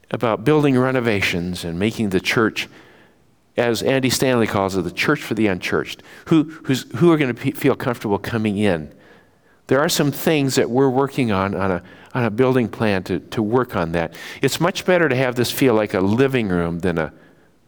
about 0.10 0.46
building 0.46 0.80
renovations 0.80 1.66
and 1.66 1.78
making 1.78 2.10
the 2.10 2.22
church, 2.22 2.70
as 3.58 3.84
Andy 3.84 4.10
Stanley 4.10 4.48
calls 4.48 4.76
it, 4.76 4.84
the 4.84 4.92
church 4.92 5.22
for 5.22 5.34
the 5.34 5.48
unchurched, 5.48 6.02
who, 6.26 6.44
who 6.96 7.12
are 7.12 7.18
going 7.18 7.36
to 7.36 7.52
feel 7.52 7.76
comfortable 7.76 8.18
coming 8.18 8.58
in? 8.58 8.92
There 9.68 9.80
are 9.80 9.90
some 9.90 10.12
things 10.12 10.56
that 10.56 10.70
we're 10.70 10.90
working 10.90 11.32
on 11.32 11.54
on 11.56 11.72
a, 11.72 11.84
on 12.14 12.24
a 12.24 12.32
building 12.32 12.70
plan 12.70 13.04
to, 13.04 13.20
to 13.20 13.44
work 13.44 13.76
on 13.76 13.92
that. 13.92 14.14
It's 14.42 14.60
much 14.60 14.86
better 14.86 15.10
to 15.10 15.16
have 15.16 15.36
this 15.36 15.52
feel 15.52 15.74
like 15.74 15.94
a 15.94 16.02
living 16.02 16.48
room 16.48 16.80
than 16.80 16.98
a, 16.98 17.14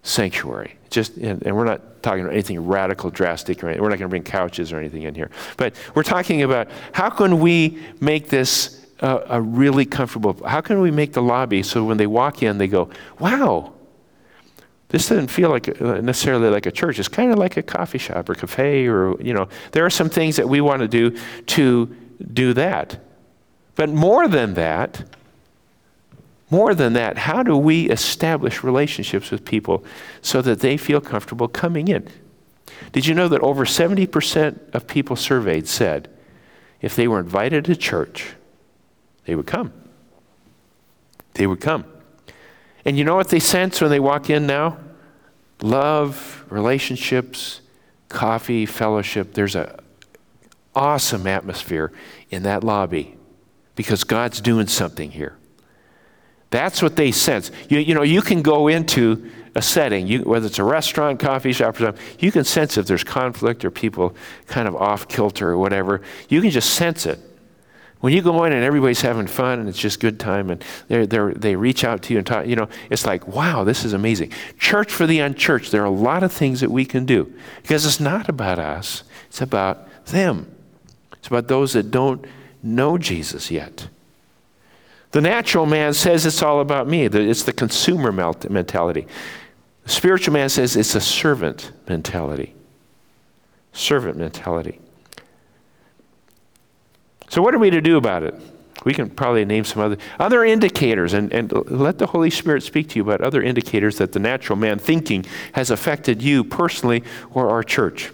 sanctuary. 0.05 0.77
Just, 0.89 1.17
and, 1.17 1.41
and, 1.45 1.55
we're 1.55 1.65
not 1.65 2.03
talking 2.03 2.21
about 2.21 2.33
anything 2.33 2.65
radical, 2.65 3.09
drastic, 3.09 3.63
or 3.63 3.67
anything. 3.67 3.81
we're 3.81 3.89
not 3.89 3.97
going 3.97 4.07
to 4.07 4.13
bring 4.13 4.23
couches 4.23 4.71
or 4.71 4.77
anything 4.77 5.01
in 5.01 5.15
here. 5.15 5.31
But 5.57 5.75
we're 5.95 6.03
talking 6.03 6.43
about 6.43 6.69
how 6.93 7.09
can 7.09 7.39
we 7.39 7.79
make 7.99 8.29
this 8.29 8.85
uh, 9.01 9.21
a 9.27 9.41
really 9.41 9.83
comfortable, 9.83 10.37
how 10.47 10.61
can 10.61 10.79
we 10.79 10.91
make 10.91 11.13
the 11.13 11.21
lobby 11.21 11.63
so 11.63 11.83
when 11.83 11.97
they 11.97 12.07
walk 12.07 12.43
in, 12.43 12.59
they 12.59 12.67
go, 12.67 12.89
wow, 13.19 13.73
this 14.89 15.09
doesn't 15.09 15.27
feel 15.27 15.49
like 15.49 15.81
uh, 15.81 15.99
necessarily 16.01 16.49
like 16.49 16.67
a 16.67 16.71
church. 16.71 16.99
It's 16.99 17.07
kind 17.07 17.31
of 17.31 17.39
like 17.39 17.57
a 17.57 17.63
coffee 17.63 17.97
shop 17.97 18.29
or 18.29 18.35
cafe, 18.35 18.87
or, 18.87 19.19
you 19.19 19.33
know, 19.33 19.49
there 19.71 19.85
are 19.85 19.89
some 19.89 20.09
things 20.09 20.35
that 20.35 20.47
we 20.47 20.61
want 20.61 20.81
to 20.81 20.87
do 20.87 21.17
to 21.47 21.95
do 22.31 22.53
that. 22.53 22.99
But 23.75 23.89
more 23.89 24.27
than 24.27 24.53
that, 24.53 25.03
more 26.49 26.75
than 26.75 26.93
that, 26.93 27.17
how 27.17 27.41
do 27.43 27.57
we 27.57 27.89
establish 27.89 28.63
relationships 28.63 29.31
with 29.31 29.45
people 29.45 29.83
so 30.21 30.41
that 30.41 30.59
they 30.59 30.77
feel 30.77 31.01
comfortable 31.01 31.47
coming 31.47 31.87
in? 31.87 32.07
Did 32.91 33.07
you 33.07 33.15
know 33.15 33.27
that 33.27 33.41
over 33.41 33.65
70% 33.65 34.73
of 34.73 34.87
people 34.87 35.15
surveyed 35.15 35.67
said 35.67 36.09
if 36.81 36.95
they 36.95 37.07
were 37.07 37.19
invited 37.19 37.65
to 37.65 37.75
church, 37.75 38.35
they 39.25 39.35
would 39.35 39.47
come? 39.47 39.73
They 41.33 41.47
would 41.47 41.61
come. 41.61 41.85
And 42.85 42.97
you 42.97 43.03
know 43.03 43.15
what 43.15 43.29
they 43.29 43.39
sense 43.39 43.81
when 43.81 43.89
they 43.89 43.99
walk 43.99 44.29
in 44.29 44.45
now? 44.45 44.77
Love, 45.61 46.45
relationships, 46.49 47.61
coffee, 48.09 48.65
fellowship. 48.65 49.33
There's 49.33 49.55
an 49.55 49.71
awesome 50.75 51.25
atmosphere 51.25 51.91
in 52.29 52.43
that 52.43 52.63
lobby 52.63 53.17
because 53.75 54.03
God's 54.03 54.41
doing 54.41 54.67
something 54.67 55.11
here. 55.11 55.37
That's 56.55 56.81
what 56.81 56.95
they 56.95 57.11
sense. 57.11 57.51
You, 57.67 57.79
you 57.79 57.93
know, 57.93 58.03
you 58.03 58.21
can 58.21 58.41
go 58.41 58.69
into 58.69 59.29
a 59.55 59.61
setting, 59.61 60.07
you, 60.07 60.19
whether 60.19 60.47
it's 60.47 60.57
a 60.57 60.63
restaurant, 60.63 61.19
coffee 61.19 61.51
shop, 61.51 61.75
or 61.75 61.79
something, 61.79 62.05
you 62.19 62.31
can 62.31 62.45
sense 62.45 62.77
if 62.77 62.87
there's 62.87 63.03
conflict 63.03 63.65
or 63.65 63.71
people 63.71 64.15
kind 64.47 64.65
of 64.65 64.73
off 64.73 65.09
kilter 65.09 65.49
or 65.49 65.57
whatever. 65.57 65.99
You 66.29 66.39
can 66.39 66.51
just 66.51 66.69
sense 66.69 67.05
it. 67.05 67.19
When 67.99 68.13
you 68.13 68.21
go 68.21 68.45
in 68.45 68.53
and 68.53 68.63
everybody's 68.63 69.01
having 69.01 69.27
fun 69.27 69.59
and 69.59 69.67
it's 69.67 69.77
just 69.77 69.99
good 69.99 70.17
time 70.17 70.49
and 70.49 70.63
they're, 70.87 71.33
they 71.33 71.57
reach 71.57 71.83
out 71.83 72.03
to 72.03 72.13
you 72.13 72.19
and 72.19 72.25
talk, 72.25 72.47
you 72.47 72.55
know, 72.55 72.69
it's 72.89 73.05
like, 73.05 73.27
wow, 73.27 73.65
this 73.65 73.83
is 73.83 73.91
amazing. 73.91 74.31
Church 74.57 74.93
for 74.93 75.05
the 75.05 75.19
unchurched, 75.19 75.73
there 75.73 75.81
are 75.81 75.85
a 75.85 75.89
lot 75.89 76.23
of 76.23 76.31
things 76.31 76.61
that 76.61 76.71
we 76.71 76.85
can 76.85 77.05
do 77.05 77.33
because 77.63 77.85
it's 77.85 77.99
not 77.99 78.29
about 78.29 78.59
us, 78.59 79.03
it's 79.27 79.41
about 79.41 80.05
them. 80.05 80.49
It's 81.11 81.27
about 81.27 81.49
those 81.49 81.73
that 81.73 81.91
don't 81.91 82.25
know 82.63 82.97
Jesus 82.97 83.51
yet. 83.51 83.89
The 85.15 85.21
natural 85.21 85.65
man 85.65 85.93
says 85.93 86.25
it's 86.25 86.43
all 86.43 86.59
about 86.59 86.89
me. 86.89 87.05
It's 87.05 87.43
the 87.43 87.53
consumer 87.53 88.11
mentality. 88.11 89.07
The 89.85 89.89
spiritual 89.89 90.33
man 90.33 90.49
says 90.49 90.75
it's 90.75 90.93
a 90.93 90.99
servant 90.99 91.71
mentality. 91.87 92.53
Servant 93.71 94.17
mentality. 94.17 94.81
So, 97.29 97.41
what 97.41 97.55
are 97.55 97.59
we 97.59 97.69
to 97.69 97.79
do 97.79 97.95
about 97.95 98.23
it? 98.23 98.35
We 98.83 98.93
can 98.93 99.09
probably 99.09 99.45
name 99.45 99.63
some 99.63 99.81
other 99.83 99.97
other 100.19 100.43
indicators 100.43 101.13
and, 101.13 101.31
and 101.31 101.49
let 101.71 101.97
the 101.97 102.07
Holy 102.07 102.29
Spirit 102.29 102.63
speak 102.63 102.89
to 102.89 102.95
you 102.97 103.03
about 103.03 103.21
other 103.21 103.41
indicators 103.41 103.97
that 103.99 104.11
the 104.11 104.19
natural 104.19 104.57
man 104.57 104.79
thinking 104.79 105.25
has 105.53 105.71
affected 105.71 106.21
you 106.21 106.43
personally 106.43 107.05
or 107.31 107.49
our 107.49 107.63
church. 107.63 108.11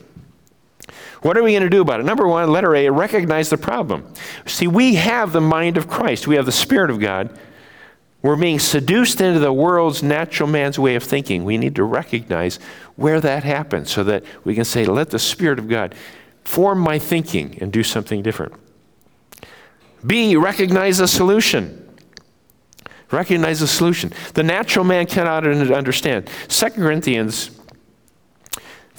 What 1.22 1.38
are 1.38 1.44
we 1.44 1.52
going 1.52 1.64
to 1.64 1.70
do 1.70 1.82
about 1.82 2.00
it? 2.00 2.04
Number 2.04 2.28
one, 2.28 2.52
letter 2.52 2.76
A, 2.76 2.90
recognize 2.90 3.50
the 3.50 3.58
problem. 3.58 4.12
See, 4.46 4.68
we 4.68 4.96
have 4.96 5.32
the 5.32 5.42
mind 5.42 5.78
of 5.78 5.88
Christ, 5.88 6.28
we 6.28 6.36
have 6.36 6.46
the 6.46 6.52
Spirit 6.52 6.90
of 6.90 7.00
God. 7.00 7.38
We're 8.24 8.36
being 8.36 8.60
seduced 8.60 9.20
into 9.20 9.40
the 9.40 9.52
world's 9.52 10.04
natural 10.04 10.48
man's 10.48 10.78
way 10.78 10.96
of 10.96 11.04
thinking. 11.04 11.44
We 11.44 11.58
need 11.58 11.76
to 11.76 11.84
recognize 11.84 12.58
where 12.96 13.20
that 13.20 13.44
happens 13.44 13.92
so 13.92 14.04
that 14.04 14.24
we 14.44 14.54
can 14.54 14.64
say, 14.64 14.86
let 14.86 15.10
the 15.10 15.18
Spirit 15.18 15.58
of 15.58 15.68
God 15.68 15.96
form 16.44 16.80
my 16.80 17.00
thinking 17.00 17.58
and 17.62 17.72
do 17.72 17.82
something 17.82 18.22
different. 18.22 18.54
B, 20.06 20.36
recognize 20.36 21.00
the 21.00 21.08
solution. 21.08 21.78
Recognize 23.12 23.60
the 23.60 23.68
solution. 23.68 24.14
The 24.36 24.44
natural 24.44 24.86
man 24.86 25.06
cannot 25.06 25.46
understand. 25.46 26.30
2 26.48 26.70
Corinthians 26.70 27.52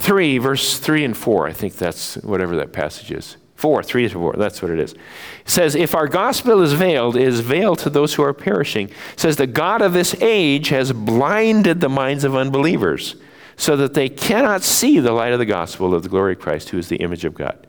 3, 0.03 0.39
verse 0.39 0.81
3 0.81 1.05
and 1.05 1.17
4. 1.17 1.47
I 1.47 1.53
think 1.53 1.77
that's 1.77 2.17
whatever 2.17 2.57
that 2.57 2.73
passage 2.73 3.13
is. 3.13 3.37
4, 3.55 3.85
3 3.85 4.09
to 4.09 4.15
4. 4.15 4.33
That's 4.37 4.61
what 4.61 4.73
it 4.73 4.81
is. 4.81 4.95
It 4.95 4.99
says, 5.45 5.77
If 5.77 5.95
our 5.95 6.09
gospel 6.09 6.61
is 6.61 6.73
veiled, 6.73 7.15
it 7.15 7.23
is 7.23 7.39
veiled 7.39 7.79
to 7.81 7.91
those 7.91 8.15
who 8.15 8.25
are 8.25 8.33
perishing. 8.33 8.89
It 8.89 9.21
says, 9.21 9.37
The 9.37 9.47
God 9.47 9.81
of 9.81 9.93
this 9.93 10.21
age 10.21 10.71
has 10.71 10.91
blinded 10.91 11.81
the 11.81 11.89
minds 11.89 12.25
of 12.25 12.35
unbelievers 12.35 13.15
so 13.57 13.77
that 13.77 13.95
they 13.95 14.09
cannot 14.09 14.65
see 14.65 14.99
the 14.99 15.13
light 15.13 15.33
of 15.33 15.39
the 15.39 15.47
gospel 15.47 15.95
of 15.95 16.03
the 16.03 16.09
glory 16.09 16.33
of 16.33 16.41
Christ, 16.41 16.71
who 16.71 16.79
is 16.79 16.89
the 16.89 16.97
image 16.97 17.25
of 17.25 17.35
God. 17.35 17.69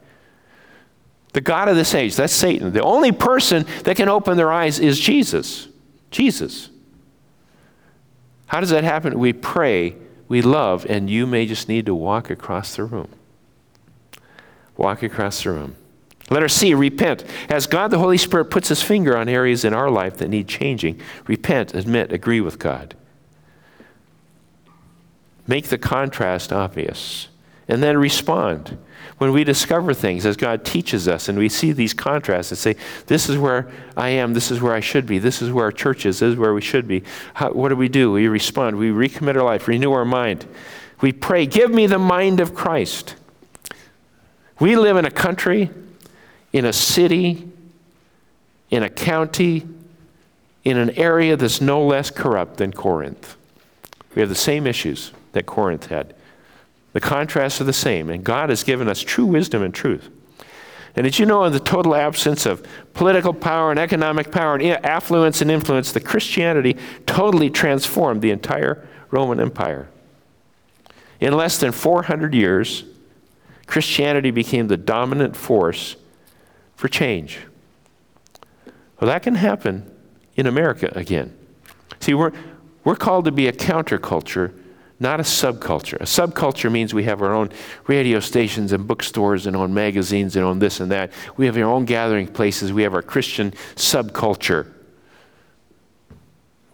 The 1.34 1.42
God 1.42 1.68
of 1.68 1.76
this 1.76 1.94
age, 1.94 2.16
that's 2.16 2.34
Satan. 2.34 2.74
The 2.74 2.82
only 2.82 3.12
person 3.12 3.68
that 3.84 3.96
can 3.96 4.10
open 4.10 4.38
their 4.38 4.52
eyes 4.52 4.80
is 4.80 5.00
Jesus. 5.00 5.68
Jesus. 6.10 6.72
How 8.48 8.60
does 8.60 8.72
that 8.72 8.84
happen? 8.84 9.20
We 9.20 9.34
pray 9.34 9.98
we 10.34 10.42
love, 10.42 10.84
and 10.90 11.12
you 11.12 11.28
may 11.28 11.46
just 11.46 11.70
need 11.70 11.86
to 11.86 11.94
walk 11.94 12.32
across 12.32 12.76
the 12.76 12.84
room. 12.84 13.10
Walk 14.76 15.04
across 15.04 15.44
the 15.44 15.52
room. 15.52 15.76
Letter 16.32 16.48
C, 16.48 16.74
repent. 16.74 17.24
As 17.50 17.68
God 17.68 17.92
the 17.92 18.00
Holy 18.00 18.18
Spirit 18.18 18.46
puts 18.46 18.70
his 18.70 18.82
finger 18.82 19.16
on 19.16 19.30
areas 19.30 19.64
in 19.64 19.76
our 19.76 19.92
life 19.92 20.18
that 20.18 20.30
need 20.30 20.48
changing, 20.48 21.00
repent, 21.28 21.76
admit, 21.76 22.12
agree 22.12 22.42
with 22.42 22.58
God. 22.58 22.96
Make 25.46 25.68
the 25.68 25.78
contrast 25.78 26.52
obvious, 26.52 27.28
and 27.68 27.82
then 27.82 27.98
respond 27.98 28.78
when 29.18 29.32
we 29.32 29.44
discover 29.44 29.94
things 29.94 30.26
as 30.26 30.36
God 30.36 30.66
teaches 30.66 31.08
us 31.08 31.30
and 31.30 31.38
we 31.38 31.48
see 31.50 31.72
these 31.72 31.94
contrasts 31.94 32.52
and 32.52 32.58
say, 32.58 32.76
This 33.08 33.30
is 33.30 33.38
where 33.38 33.72
I 33.96 34.10
am, 34.10 34.34
this 34.34 34.52
is 34.52 34.62
where 34.62 34.74
I 34.74 34.80
should 34.80 35.06
be, 35.06 35.20
this 35.20 35.42
is 35.42 35.52
where 35.52 35.66
our 35.66 35.72
church 35.72 36.06
is, 36.06 36.20
this 36.20 36.34
is 36.34 36.36
where 36.36 36.54
we 36.54 36.62
should 36.62 36.88
be. 36.88 37.04
How, 37.36 37.52
what 37.52 37.70
do 37.70 37.76
we 37.76 37.90
do? 37.90 38.12
We 38.12 38.28
respond, 38.28 38.78
we 38.78 38.90
recommit 38.90 39.36
our 39.36 39.44
life, 39.44 39.68
renew 39.68 39.92
our 39.94 40.06
mind. 40.06 40.46
We 41.02 41.12
pray, 41.12 41.46
Give 41.46 41.72
me 41.72 41.88
the 41.88 42.00
mind 42.00 42.40
of 42.40 42.54
Christ. 42.54 43.16
We 44.60 44.76
live 44.76 44.98
in 44.98 45.06
a 45.06 45.12
country, 45.12 45.70
in 46.52 46.66
a 46.66 46.74
city, 46.74 47.50
in 48.70 48.84
a 48.84 48.90
county, 48.90 49.68
in 50.64 50.78
an 50.78 50.92
area 50.92 51.36
that's 51.36 51.62
no 51.62 51.86
less 51.86 52.10
corrupt 52.10 52.58
than 52.58 52.72
Corinth. 52.72 53.36
We 54.16 54.22
have 54.22 54.30
the 54.30 54.36
same 54.36 54.68
issues 54.68 55.12
that 55.34 55.46
Corinth 55.46 55.88
had. 55.88 56.14
The 56.94 57.02
contrasts 57.02 57.60
are 57.60 57.66
the 57.66 57.74
same, 57.74 58.10
and 58.10 58.24
God 58.24 58.50
has 58.50 58.64
given 58.64 58.88
us 58.88 59.02
true 59.02 59.26
wisdom 59.26 59.62
and 59.62 59.74
truth. 59.74 60.10
And 60.96 61.06
did 61.06 61.18
you 61.18 61.26
know, 61.26 61.44
in 61.44 61.54
the 61.54 61.60
total 61.60 61.96
absence 61.96 62.46
of 62.46 62.66
political 62.94 63.34
power 63.34 63.72
and 63.72 63.80
economic 63.80 64.32
power 64.32 64.56
and 64.56 64.86
affluence 64.86 65.42
and 65.42 65.50
influence, 65.50 65.92
the 65.92 66.00
Christianity 66.00 66.78
totally 67.08 67.50
transformed 67.50 68.22
the 68.22 68.30
entire 68.30 68.88
Roman 69.10 69.40
Empire. 69.40 69.90
In 71.20 71.34
less 71.34 71.58
than 71.58 71.72
400 71.72 72.34
years, 72.36 72.84
Christianity 73.66 74.30
became 74.30 74.68
the 74.68 74.78
dominant 74.78 75.36
force 75.36 75.96
for 76.76 76.88
change. 76.88 77.40
Well, 79.00 79.10
that 79.10 79.24
can 79.24 79.36
happen 79.36 79.90
in 80.36 80.46
America 80.46 80.92
again. 80.96 81.36
See, 82.00 82.14
we're, 82.14 82.34
we're 82.84 82.96
called 82.96 83.26
to 83.26 83.32
be 83.32 83.48
a 83.48 83.52
counterculture 83.52 84.54
not 85.04 85.20
a 85.20 85.24
subculture. 85.24 85.96
A 85.96 86.06
subculture 86.06 86.72
means 86.72 86.94
we 86.94 87.04
have 87.04 87.22
our 87.22 87.34
own 87.34 87.52
radio 87.88 88.22
stations 88.22 88.72
and 88.72 88.88
bookstores 88.88 89.46
and 89.46 89.56
own 89.56 89.74
magazines 89.74 90.38
and 90.38 90.46
own 90.46 90.60
this 90.60 90.80
and 90.80 90.90
that. 90.92 91.12
We 91.36 91.46
have 91.46 91.58
our 91.58 91.64
own 91.66 91.84
gathering 91.84 92.26
places. 92.26 92.72
We 92.72 92.84
have 92.84 92.96
our 92.96 93.02
Christian 93.02 93.52
subculture. 93.76 94.72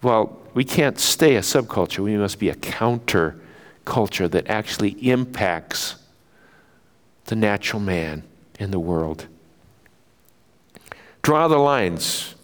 Well, 0.00 0.40
we 0.54 0.64
can't 0.64 0.98
stay 0.98 1.34
a 1.36 1.40
subculture. 1.40 1.98
We 1.98 2.16
must 2.16 2.38
be 2.38 2.48
a 2.48 2.54
counter 2.54 3.38
culture 3.84 4.28
that 4.28 4.48
actually 4.48 4.90
impacts 5.10 5.96
the 7.24 7.34
natural 7.34 7.82
man 7.82 8.22
in 8.60 8.70
the 8.70 8.80
world. 8.80 9.26
Draw 11.22 11.48
the 11.48 11.58
lines. 11.58 12.36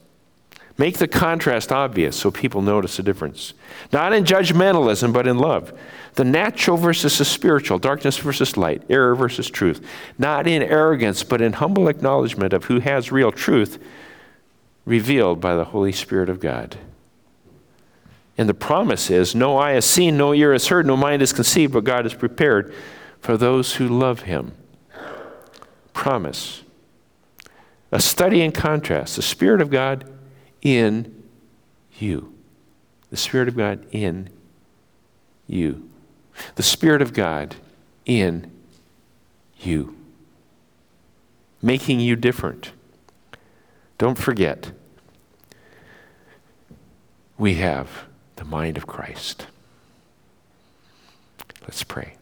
Make 0.79 0.99
the 0.99 1.09
contrast 1.09 1.73
obvious 1.73 2.17
so 2.17 2.31
people 2.31 2.61
notice 2.61 2.99
the 2.99 3.03
difference. 3.03 3.55
Not 3.93 4.13
in 4.13 4.25
judgmentalism, 4.25 5.13
but 5.13 5.27
in 5.27 5.39
love. 5.39 5.73
The 6.15 6.25
natural 6.25 6.77
versus 6.77 7.17
the 7.17 7.25
spiritual, 7.25 7.79
darkness 7.79 8.19
versus 8.19 8.57
light, 8.57 8.83
error 8.91 9.15
versus 9.15 9.49
truth. 9.49 9.87
Not 10.19 10.47
in 10.47 10.63
arrogance, 10.63 11.23
but 11.23 11.41
in 11.41 11.55
humble 11.55 11.89
acknowledgement 11.89 12.53
of 12.53 12.65
who 12.65 12.81
has 12.81 13.11
real 13.11 13.33
truth 13.33 13.83
revealed 14.85 15.41
by 15.41 15.57
the 15.57 15.65
Holy 15.65 15.93
Spirit 15.93 16.29
of 16.29 16.41
God. 16.41 16.77
And 18.39 18.49
the 18.49 18.55
promise 18.55 19.11
is 19.11 19.35
no 19.35 19.57
eye 19.57 19.73
has 19.73 19.87
seen, 19.87 20.19
no 20.19 20.35
ear 20.35 20.53
has 20.53 20.69
heard, 20.69 20.87
no 20.87 20.97
mind 20.97 21.23
has 21.23 21.33
conceived, 21.33 21.73
but 21.73 21.85
God 21.85 22.05
has 22.05 22.15
prepared 22.15 22.73
for 23.21 23.39
those 23.39 23.77
who 23.77 23.89
love 23.89 24.23
Him. 24.23 24.53
Promise. 25.95 26.63
A 27.91 28.01
study 28.01 28.43
in 28.43 28.53
contrast. 28.53 29.17
The 29.17 29.23
Spirit 29.23 29.63
of 29.63 29.71
God 29.71 30.13
in 30.63 31.25
you. 31.99 32.33
The 33.11 33.17
Spirit 33.17 33.49
of 33.49 33.57
God 33.57 33.87
in 33.93 34.31
you. 35.47 35.89
the 36.55 36.63
Spirit 36.63 37.03
of 37.03 37.13
God 37.13 37.57
in 38.05 38.51
you, 39.59 39.97
making 41.63 42.01
you 42.01 42.17
different. 42.17 42.73
Don't 43.99 44.19
forget, 44.19 44.73
we 47.39 47.55
have 47.55 48.05
the 48.37 48.45
mind 48.45 48.77
of 48.77 48.87
Christ. 48.87 49.47
Let's 51.63 51.83
pray. 51.83 52.15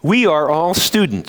We 0.00 0.26
are 0.26 0.48
all 0.48 0.74
students. 0.74 1.26